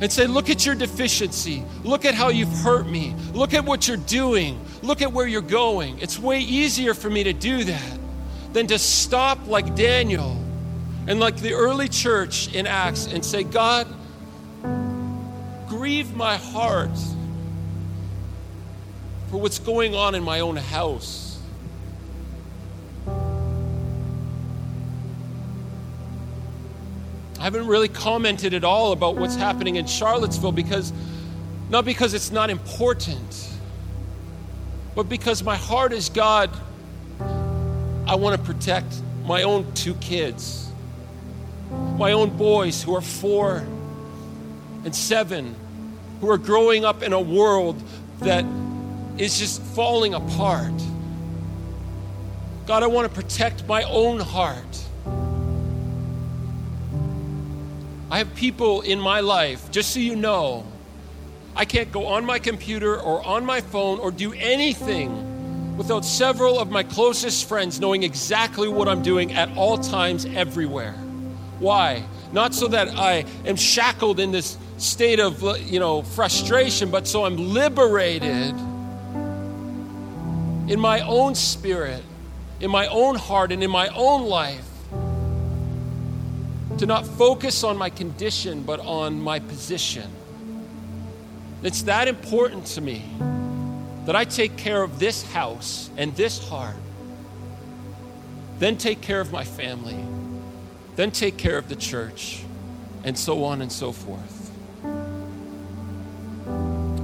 and 0.00 0.12
say, 0.12 0.26
Look 0.26 0.50
at 0.50 0.64
your 0.64 0.74
deficiency. 0.74 1.64
Look 1.84 2.04
at 2.04 2.14
how 2.14 2.28
you've 2.28 2.52
hurt 2.58 2.86
me. 2.86 3.14
Look 3.32 3.54
at 3.54 3.64
what 3.64 3.88
you're 3.88 3.96
doing. 3.96 4.60
Look 4.82 5.02
at 5.02 5.12
where 5.12 5.26
you're 5.26 5.40
going. 5.40 5.98
It's 5.98 6.18
way 6.18 6.40
easier 6.40 6.94
for 6.94 7.10
me 7.10 7.24
to 7.24 7.32
do 7.32 7.64
that 7.64 7.98
than 8.52 8.66
to 8.68 8.78
stop 8.78 9.46
like 9.46 9.74
Daniel 9.74 10.42
and 11.06 11.20
like 11.20 11.36
the 11.36 11.54
early 11.54 11.88
church 11.88 12.54
in 12.54 12.66
Acts 12.66 13.06
and 13.06 13.24
say, 13.24 13.42
God, 13.42 13.86
grieve 15.68 16.14
my 16.14 16.36
heart 16.36 16.96
for 19.30 19.38
what's 19.38 19.58
going 19.58 19.94
on 19.94 20.14
in 20.14 20.22
my 20.22 20.40
own 20.40 20.56
house. 20.56 21.27
Haven't 27.48 27.66
really 27.66 27.88
commented 27.88 28.52
at 28.52 28.62
all 28.62 28.92
about 28.92 29.16
what's 29.16 29.34
happening 29.34 29.76
in 29.76 29.86
Charlottesville 29.86 30.52
because, 30.52 30.92
not 31.70 31.82
because 31.82 32.12
it's 32.12 32.30
not 32.30 32.50
important, 32.50 33.48
but 34.94 35.08
because 35.08 35.42
my 35.42 35.56
heart 35.56 35.94
is 35.94 36.10
God, 36.10 36.50
I 38.06 38.16
want 38.16 38.38
to 38.38 38.46
protect 38.46 39.00
my 39.24 39.44
own 39.44 39.72
two 39.72 39.94
kids, 39.94 40.70
my 41.96 42.12
own 42.12 42.36
boys 42.36 42.82
who 42.82 42.94
are 42.94 43.00
four 43.00 43.66
and 44.84 44.94
seven, 44.94 45.56
who 46.20 46.28
are 46.28 46.36
growing 46.36 46.84
up 46.84 47.02
in 47.02 47.14
a 47.14 47.20
world 47.20 47.82
that 48.20 48.44
is 49.16 49.38
just 49.38 49.62
falling 49.62 50.12
apart. 50.12 50.74
God, 52.66 52.82
I 52.82 52.88
want 52.88 53.08
to 53.08 53.22
protect 53.22 53.66
my 53.66 53.84
own 53.84 54.20
heart. 54.20 54.84
I 58.10 58.18
have 58.18 58.34
people 58.34 58.80
in 58.80 58.98
my 58.98 59.20
life, 59.20 59.70
just 59.70 59.92
so 59.92 60.00
you 60.00 60.16
know, 60.16 60.64
I 61.54 61.66
can't 61.66 61.92
go 61.92 62.06
on 62.06 62.24
my 62.24 62.38
computer 62.38 62.98
or 62.98 63.22
on 63.26 63.44
my 63.44 63.60
phone 63.60 63.98
or 63.98 64.10
do 64.10 64.32
anything 64.32 65.76
without 65.76 66.04
several 66.04 66.58
of 66.58 66.70
my 66.70 66.82
closest 66.82 67.48
friends 67.48 67.80
knowing 67.80 68.02
exactly 68.02 68.68
what 68.68 68.88
I'm 68.88 69.02
doing 69.02 69.32
at 69.34 69.54
all 69.56 69.76
times, 69.76 70.24
everywhere. 70.24 70.94
Why? 71.58 72.02
Not 72.32 72.54
so 72.54 72.68
that 72.68 72.88
I 72.88 73.24
am 73.44 73.56
shackled 73.56 74.20
in 74.20 74.32
this 74.32 74.56
state 74.78 75.20
of, 75.20 75.42
you 75.70 75.78
know, 75.78 76.02
frustration, 76.02 76.90
but 76.90 77.06
so 77.06 77.24
I'm 77.26 77.36
liberated 77.36 78.54
in 80.70 80.80
my 80.80 81.00
own 81.00 81.34
spirit, 81.34 82.02
in 82.60 82.70
my 82.70 82.86
own 82.86 83.16
heart, 83.16 83.52
and 83.52 83.62
in 83.62 83.70
my 83.70 83.88
own 83.88 84.22
life 84.22 84.67
to 86.78 86.86
not 86.86 87.06
focus 87.06 87.64
on 87.64 87.76
my 87.76 87.90
condition, 87.90 88.62
but 88.62 88.78
on 88.80 89.20
my 89.20 89.40
position. 89.40 90.10
It's 91.62 91.82
that 91.82 92.06
important 92.06 92.66
to 92.66 92.80
me 92.80 93.04
that 94.06 94.14
I 94.14 94.24
take 94.24 94.56
care 94.56 94.82
of 94.82 94.98
this 95.00 95.22
house 95.22 95.90
and 95.96 96.14
this 96.14 96.48
heart, 96.48 96.76
then 98.58 98.76
take 98.76 99.00
care 99.00 99.20
of 99.20 99.32
my 99.32 99.44
family, 99.44 99.98
then 100.94 101.10
take 101.10 101.36
care 101.36 101.58
of 101.58 101.68
the 101.68 101.76
church, 101.76 102.44
and 103.02 103.18
so 103.18 103.44
on 103.44 103.60
and 103.60 103.72
so 103.72 103.90
forth. 103.90 104.48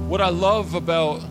What 0.07 0.21
I 0.21 0.29
love 0.29 0.73
about 0.73 1.21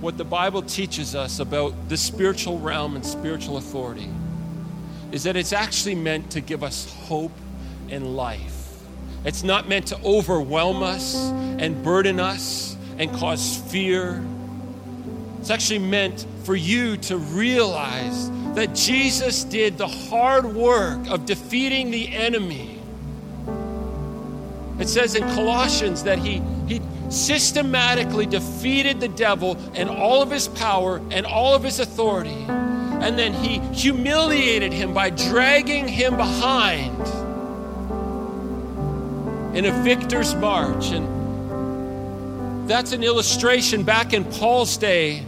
what 0.00 0.16
the 0.16 0.24
Bible 0.24 0.62
teaches 0.62 1.14
us 1.14 1.38
about 1.38 1.88
the 1.88 1.96
spiritual 1.96 2.58
realm 2.58 2.96
and 2.96 3.06
spiritual 3.06 3.58
authority 3.58 4.08
is 5.12 5.22
that 5.24 5.36
it's 5.36 5.52
actually 5.52 5.94
meant 5.94 6.30
to 6.32 6.40
give 6.40 6.62
us 6.62 6.92
hope 7.06 7.32
and 7.90 8.16
life. 8.16 8.58
It's 9.24 9.42
not 9.42 9.68
meant 9.68 9.86
to 9.88 10.00
overwhelm 10.04 10.82
us 10.82 11.30
and 11.58 11.82
burden 11.82 12.20
us 12.20 12.76
and 12.98 13.12
cause 13.12 13.56
fear. 13.70 14.24
It's 15.40 15.50
actually 15.50 15.80
meant 15.80 16.26
for 16.44 16.54
you 16.54 16.96
to 16.98 17.16
realize 17.16 18.30
that 18.54 18.74
Jesus 18.74 19.44
did 19.44 19.78
the 19.78 19.88
hard 19.88 20.44
work 20.44 21.08
of 21.08 21.26
defeating 21.26 21.90
the 21.90 22.08
enemy. 22.14 22.80
It 24.78 24.88
says 24.88 25.14
in 25.14 25.22
Colossians 25.34 26.04
that 26.04 26.18
he, 26.18 26.40
he 26.68 26.80
systematically 27.10 28.26
defeated 28.26 29.00
the 29.00 29.08
devil 29.08 29.56
and 29.74 29.88
all 29.88 30.22
of 30.22 30.30
his 30.30 30.48
power 30.48 31.00
and 31.10 31.26
all 31.26 31.54
of 31.54 31.64
his 31.64 31.80
authority 31.80 32.46
and 33.00 33.18
then 33.18 33.32
he 33.32 33.58
humiliated 33.74 34.72
him 34.72 34.92
by 34.92 35.10
dragging 35.10 35.86
him 35.86 36.16
behind 36.16 37.00
in 39.56 39.64
a 39.64 39.82
victor's 39.82 40.34
march. 40.34 40.90
And 40.90 42.68
that's 42.68 42.92
an 42.92 43.02
illustration 43.02 43.82
back 43.84 44.12
in 44.12 44.24
Paul's 44.24 44.76
day 44.76 45.20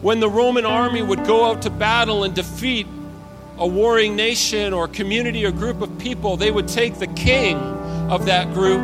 when 0.00 0.20
the 0.20 0.28
Roman 0.28 0.66
army 0.66 1.02
would 1.02 1.24
go 1.24 1.44
out 1.44 1.62
to 1.62 1.70
battle 1.70 2.24
and 2.24 2.34
defeat 2.34 2.86
a 3.56 3.66
warring 3.66 4.16
nation 4.16 4.72
or 4.72 4.86
community 4.88 5.44
or 5.44 5.52
group 5.52 5.80
of 5.80 5.98
people, 5.98 6.36
they 6.36 6.50
would 6.50 6.68
take 6.68 6.98
the 6.98 7.06
king 7.06 7.56
of 7.56 8.26
that 8.26 8.52
group 8.52 8.80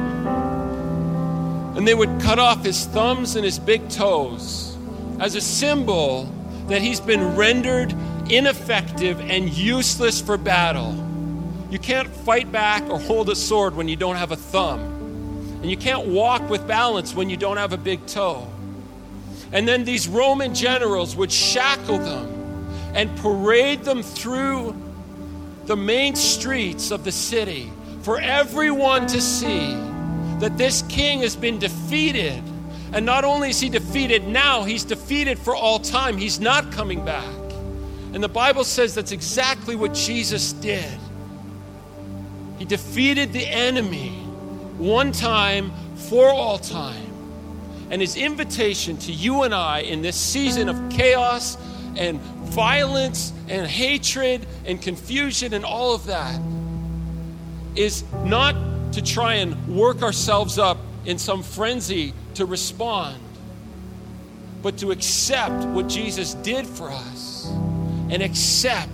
and 1.77 1.87
they 1.87 1.95
would 1.95 2.21
cut 2.21 2.39
off 2.39 2.65
his 2.65 2.87
thumbs 2.87 3.37
and 3.37 3.45
his 3.45 3.59
big 3.59 3.89
toes 3.91 4.77
as 5.19 5.35
a 5.35 5.41
symbol 5.41 6.25
that 6.71 6.81
he's 6.81 7.01
been 7.01 7.37
rendered 7.37 7.95
ineffective 8.31 9.21
and 9.21 9.51
useless 9.51 10.21
for 10.21 10.37
battle. 10.37 10.95
You 11.69 11.79
can't 11.79 12.09
fight 12.09 12.51
back 12.51 12.89
or 12.89 12.99
hold 12.99 13.29
a 13.29 13.37
sword 13.37 13.75
when 13.75 13.89
you 13.89 13.97
don't 13.97 14.17
have 14.17 14.31
a 14.33 14.37
thumb. 14.37 14.81
And 15.63 15.71
you 15.71 15.77
can't 15.77 16.07
walk 16.07 16.49
with 16.49 16.67
balance 16.67 17.15
when 17.15 17.29
you 17.29 17.37
don't 17.37 17.57
have 17.59 17.73
a 17.73 17.77
big 17.77 18.07
toe. 18.07 18.49
And 19.53 19.67
then 19.67 19.85
these 19.85 20.09
Roman 20.09 20.55
generals 20.55 21.17
would 21.17 21.31
shackle 21.33 21.99
them 21.99 22.73
and 22.95 23.15
parade 23.19 23.83
them 23.83 24.03
through 24.03 24.75
the 25.67 25.77
main 25.77 26.15
streets 26.15 26.91
of 26.91 27.05
the 27.05 27.13
city 27.13 27.71
for 28.03 28.21
everyone 28.21 29.07
to 29.09 29.21
see 29.21 29.75
that 30.39 30.57
this 30.57 30.83
king 30.83 31.21
has 31.21 31.37
been 31.37 31.59
defeated 31.59 32.43
and 32.93 33.07
not 33.07 33.25
only 33.25 33.51
is 33.51 33.61
he 33.61 33.69
defeated 33.69 34.27
now, 34.27 34.65
he's 34.65 34.85
defeated 34.85 35.39
for 35.39 35.55
all 35.55 35.79
time. 35.79 36.17
He's 36.17 36.41
not 36.41 36.73
coming 36.73 37.05
back. 37.05 37.25
And 38.13 38.23
the 38.23 38.29
Bible 38.29 38.65
says 38.65 38.95
that's 38.95 39.13
exactly 39.13 39.77
what 39.77 39.95
Jesus 39.95 40.53
did. 40.55 40.99
He 42.59 42.65
defeated 42.65 43.33
the 43.33 43.47
enemy 43.47 44.11
one 44.77 45.13
time 45.13 45.73
for 45.95 46.29
all 46.31 46.59
time. 46.59 47.07
And 47.91 48.01
his 48.01 48.17
invitation 48.17 48.97
to 48.99 49.13
you 49.13 49.43
and 49.43 49.55
I 49.55 49.81
in 49.81 50.03
this 50.03 50.17
season 50.17 50.69
of 50.69 50.91
chaos 50.91 51.57
and 51.97 52.21
violence 52.21 53.33
and 53.49 53.67
hatred 53.67 54.47
and 54.65 54.83
confusion 54.83 55.55
and 55.55 55.65
all 55.65 55.95
of 55.95 56.07
that 56.07 56.41
is 57.77 58.05
not 58.25 58.55
to 58.93 59.03
try 59.03 59.35
and 59.35 59.77
work 59.77 60.03
ourselves 60.03 60.59
up 60.59 60.79
in 61.05 61.19
some 61.19 61.43
frenzy 61.43 62.13
to 62.35 62.47
respond, 62.47 63.21
but 64.63 64.79
to 64.79 64.91
accept 64.91 65.65
what 65.67 65.89
Jesus 65.89 66.35
did 66.35 66.67
for 66.67 66.91
us 66.91 67.47
and 68.11 68.23
accept 68.23 68.89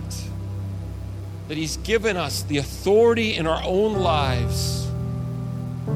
that 1.47 1.57
He's 1.57 1.77
given 1.77 2.17
us 2.17 2.43
the 2.43 2.57
authority 2.57 3.35
in 3.35 3.47
our 3.47 3.61
own 3.63 3.93
lives 3.93 4.87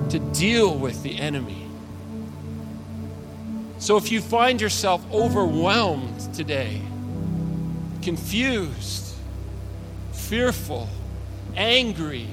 to 0.10 0.20
deal 0.34 0.78
with 0.78 1.04
the 1.04 1.20
enemy. 1.20 1.68
So 3.80 3.98
if 3.98 4.12
you 4.12 4.22
find 4.22 4.62
yourself 4.62 5.04
overwhelmed 5.12 6.34
today, 6.34 6.82
confused, 8.02 9.16
fearful, 10.14 10.88
angry, 11.56 12.28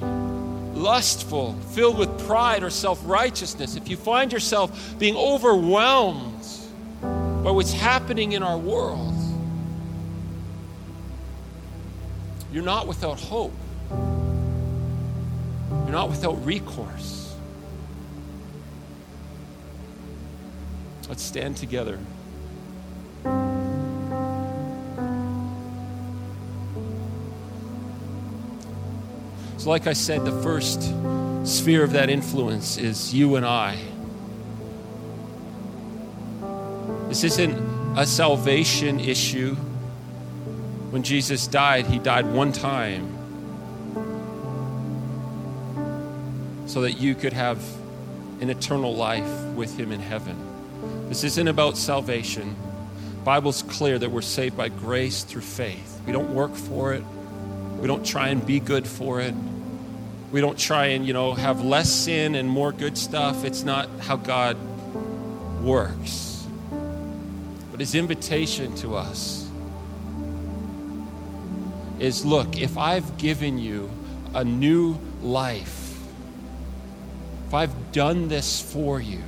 lustful, 0.79 1.53
filled 1.71 1.97
with 1.97 2.25
pride 2.25 2.63
or 2.63 2.69
self 2.69 2.99
righteousness, 3.05 3.75
if 3.75 3.89
you 3.89 3.97
find 3.97 4.31
yourself 4.31 4.95
being 4.97 5.15
overwhelmed 5.15 6.47
by 7.01 7.51
what's 7.51 7.73
happening 7.73 8.31
in 8.31 8.43
our 8.43 8.57
world, 8.57 9.13
you're 12.51 12.63
not 12.63 12.87
without 12.87 13.19
hope. 13.19 13.53
You're 15.69 15.91
not 15.91 16.09
without 16.09 16.43
recourse. 16.45 17.35
Let's 21.07 21.23
stand 21.23 21.57
together. 21.57 21.97
So, 29.59 29.69
like 29.69 29.87
I 29.87 29.93
said, 29.93 30.23
the 30.23 30.41
first 30.41 30.81
sphere 31.43 31.83
of 31.83 31.91
that 31.91 32.09
influence 32.09 32.77
is 32.77 33.13
you 33.13 33.35
and 33.35 33.45
I. 33.45 33.77
This 37.09 37.25
isn't 37.25 37.97
a 37.97 38.05
salvation 38.05 39.01
issue. 39.01 39.55
When 40.91 41.03
Jesus 41.03 41.45
died, 41.45 41.87
he 41.87 41.99
died 41.99 42.25
one 42.25 42.53
time 42.53 43.17
so 46.65 46.79
that 46.79 46.93
you 46.93 47.13
could 47.13 47.33
have 47.33 47.61
an 48.39 48.49
eternal 48.49 48.95
life 48.95 49.43
with 49.55 49.77
him 49.77 49.91
in 49.91 49.99
heaven. 49.99 50.37
This 51.09 51.25
isn't 51.25 51.49
about 51.49 51.77
salvation. 51.77 52.55
Bible's 53.25 53.63
clear 53.63 53.99
that 53.99 54.09
we're 54.09 54.21
saved 54.21 54.55
by 54.55 54.69
grace 54.69 55.23
through 55.23 55.41
faith. 55.41 55.99
We 56.05 56.13
don't 56.13 56.33
work 56.33 56.55
for 56.55 56.93
it. 56.93 57.03
We 57.79 57.87
don't 57.87 58.05
try 58.05 58.29
and 58.29 58.45
be 58.45 58.59
good 58.59 58.87
for 58.87 59.21
it. 59.21 59.33
We 60.31 60.41
don't 60.41 60.57
try 60.57 60.87
and, 60.87 61.07
you 61.07 61.13
know, 61.13 61.33
have 61.33 61.63
less 61.63 61.91
sin 61.91 62.35
and 62.35 62.47
more 62.47 62.71
good 62.71 62.97
stuff. 62.97 63.43
It's 63.45 63.63
not 63.63 63.89
how 63.99 64.17
God 64.17 64.57
works. 65.63 66.45
But 67.71 67.79
his 67.79 67.95
invitation 67.95 68.75
to 68.75 68.95
us 68.95 69.49
is 71.99 72.25
look, 72.25 72.57
if 72.57 72.77
I've 72.77 73.17
given 73.17 73.57
you 73.57 73.89
a 74.33 74.43
new 74.43 74.97
life, 75.21 75.97
if 77.47 77.53
I've 77.53 77.91
done 77.91 78.27
this 78.27 78.61
for 78.61 78.99
you, 78.99 79.23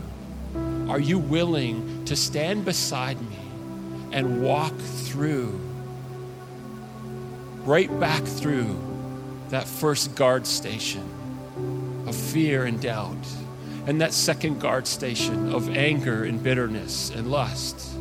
are 0.87 0.99
you 0.99 1.17
willing 1.17 2.05
to 2.05 2.15
stand 2.15 2.65
beside 2.65 3.19
me 3.21 3.37
and 4.11 4.43
walk 4.43 4.77
through, 4.77 5.59
right 7.65 7.99
back 7.99 8.23
through 8.23 8.79
that 9.49 9.67
first 9.67 10.15
guard 10.15 10.47
station 10.47 11.03
of 12.07 12.15
fear 12.15 12.65
and 12.65 12.81
doubt, 12.81 13.27
and 13.85 14.01
that 14.01 14.13
second 14.13 14.59
guard 14.59 14.87
station 14.87 15.53
of 15.53 15.69
anger 15.75 16.23
and 16.23 16.41
bitterness 16.41 17.09
and 17.11 17.29
lust, 17.29 17.95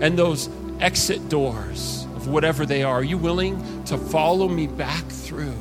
and 0.00 0.18
those 0.18 0.48
exit 0.80 1.28
doors 1.28 2.06
of 2.16 2.28
whatever 2.28 2.64
they 2.66 2.82
are. 2.82 2.96
Are 2.96 3.04
you 3.04 3.18
willing 3.18 3.84
to 3.84 3.98
follow 3.98 4.48
me 4.48 4.66
back 4.66 5.04
through 5.06 5.56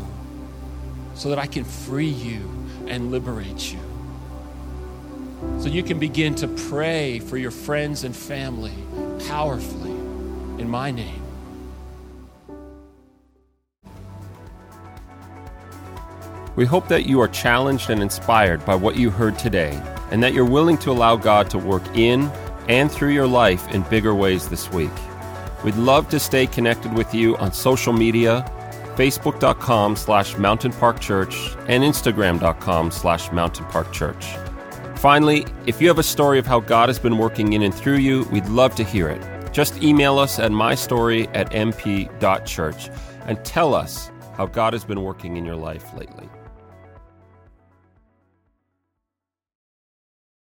so 1.16 1.30
that 1.30 1.40
I 1.40 1.48
can 1.48 1.64
free 1.64 2.08
you 2.08 2.42
and 2.88 3.12
liberate 3.12 3.74
you? 3.74 3.80
So 5.60 5.70
you 5.70 5.84
can 5.84 6.00
begin 6.00 6.36
to 6.36 6.48
pray 6.48 7.20
for 7.20 7.38
your 7.38 7.52
friends 7.52 8.04
and 8.04 8.16
family 8.16 8.74
powerfully 9.28 9.92
in 9.92 10.70
my 10.70 10.92
name. 10.92 11.27
We 16.58 16.66
hope 16.66 16.88
that 16.88 17.06
you 17.06 17.22
are 17.22 17.28
challenged 17.28 17.92
and 17.92 18.02
inspired 18.02 18.66
by 18.66 18.74
what 18.74 18.96
you 18.96 19.12
heard 19.12 19.38
today, 19.38 19.80
and 20.10 20.24
that 20.24 20.34
you're 20.34 20.44
willing 20.44 20.80
to 20.80 20.92
allow 20.92 21.16
God 21.16 21.52
to 21.52 21.60
work 21.60 21.84
in 21.96 22.32
and 22.68 22.92
through 22.92 23.12
your 23.12 23.28
life 23.28 23.68
in 23.70 23.84
bigger 23.84 24.16
ways 24.16 24.50
this 24.50 24.70
week. 24.72 24.90
We'd 25.64 25.76
love 25.76 26.10
to 26.10 26.20
stay 26.20 26.48
connected 26.48 26.94
with 26.94 27.14
you 27.14 27.38
on 27.38 27.54
social 27.54 27.94
media, 27.94 28.44
facebook.com 28.96 29.96
slash 29.96 30.36
Mountain 30.38 30.74
Park 30.74 31.00
Church 31.00 31.56
and 31.68 31.84
instagram.com 31.84 32.90
slash 32.90 33.32
Mountain 33.32 33.66
Park 33.66 33.94
Church. 33.94 34.26
Finally, 34.96 35.46
if 35.68 35.80
you 35.80 35.88
have 35.88 36.00
a 36.00 36.04
story 36.04 36.40
of 36.40 36.48
how 36.48 36.60
God 36.60 36.90
has 36.90 36.98
been 36.98 37.20
working 37.20 37.54
in 37.54 37.62
and 37.62 37.74
through 37.74 37.98
you, 37.98 38.24
we'd 38.32 38.48
love 38.48 38.74
to 38.78 38.84
hear 38.84 39.10
it. 39.10 39.54
Just 39.54 39.84
email 39.84 40.18
us 40.18 40.40
at 40.40 40.50
mystory 40.50 41.30
at 41.36 41.52
mp.church 41.52 42.90
and 43.28 43.46
tell 43.46 43.76
us 43.76 44.10
how 44.36 44.48
God 44.48 44.74
has 44.74 44.84
been 44.84 45.04
working 45.04 45.38
in 45.38 45.46
your 45.46 45.56
life 45.56 45.94
lately. 45.94 46.28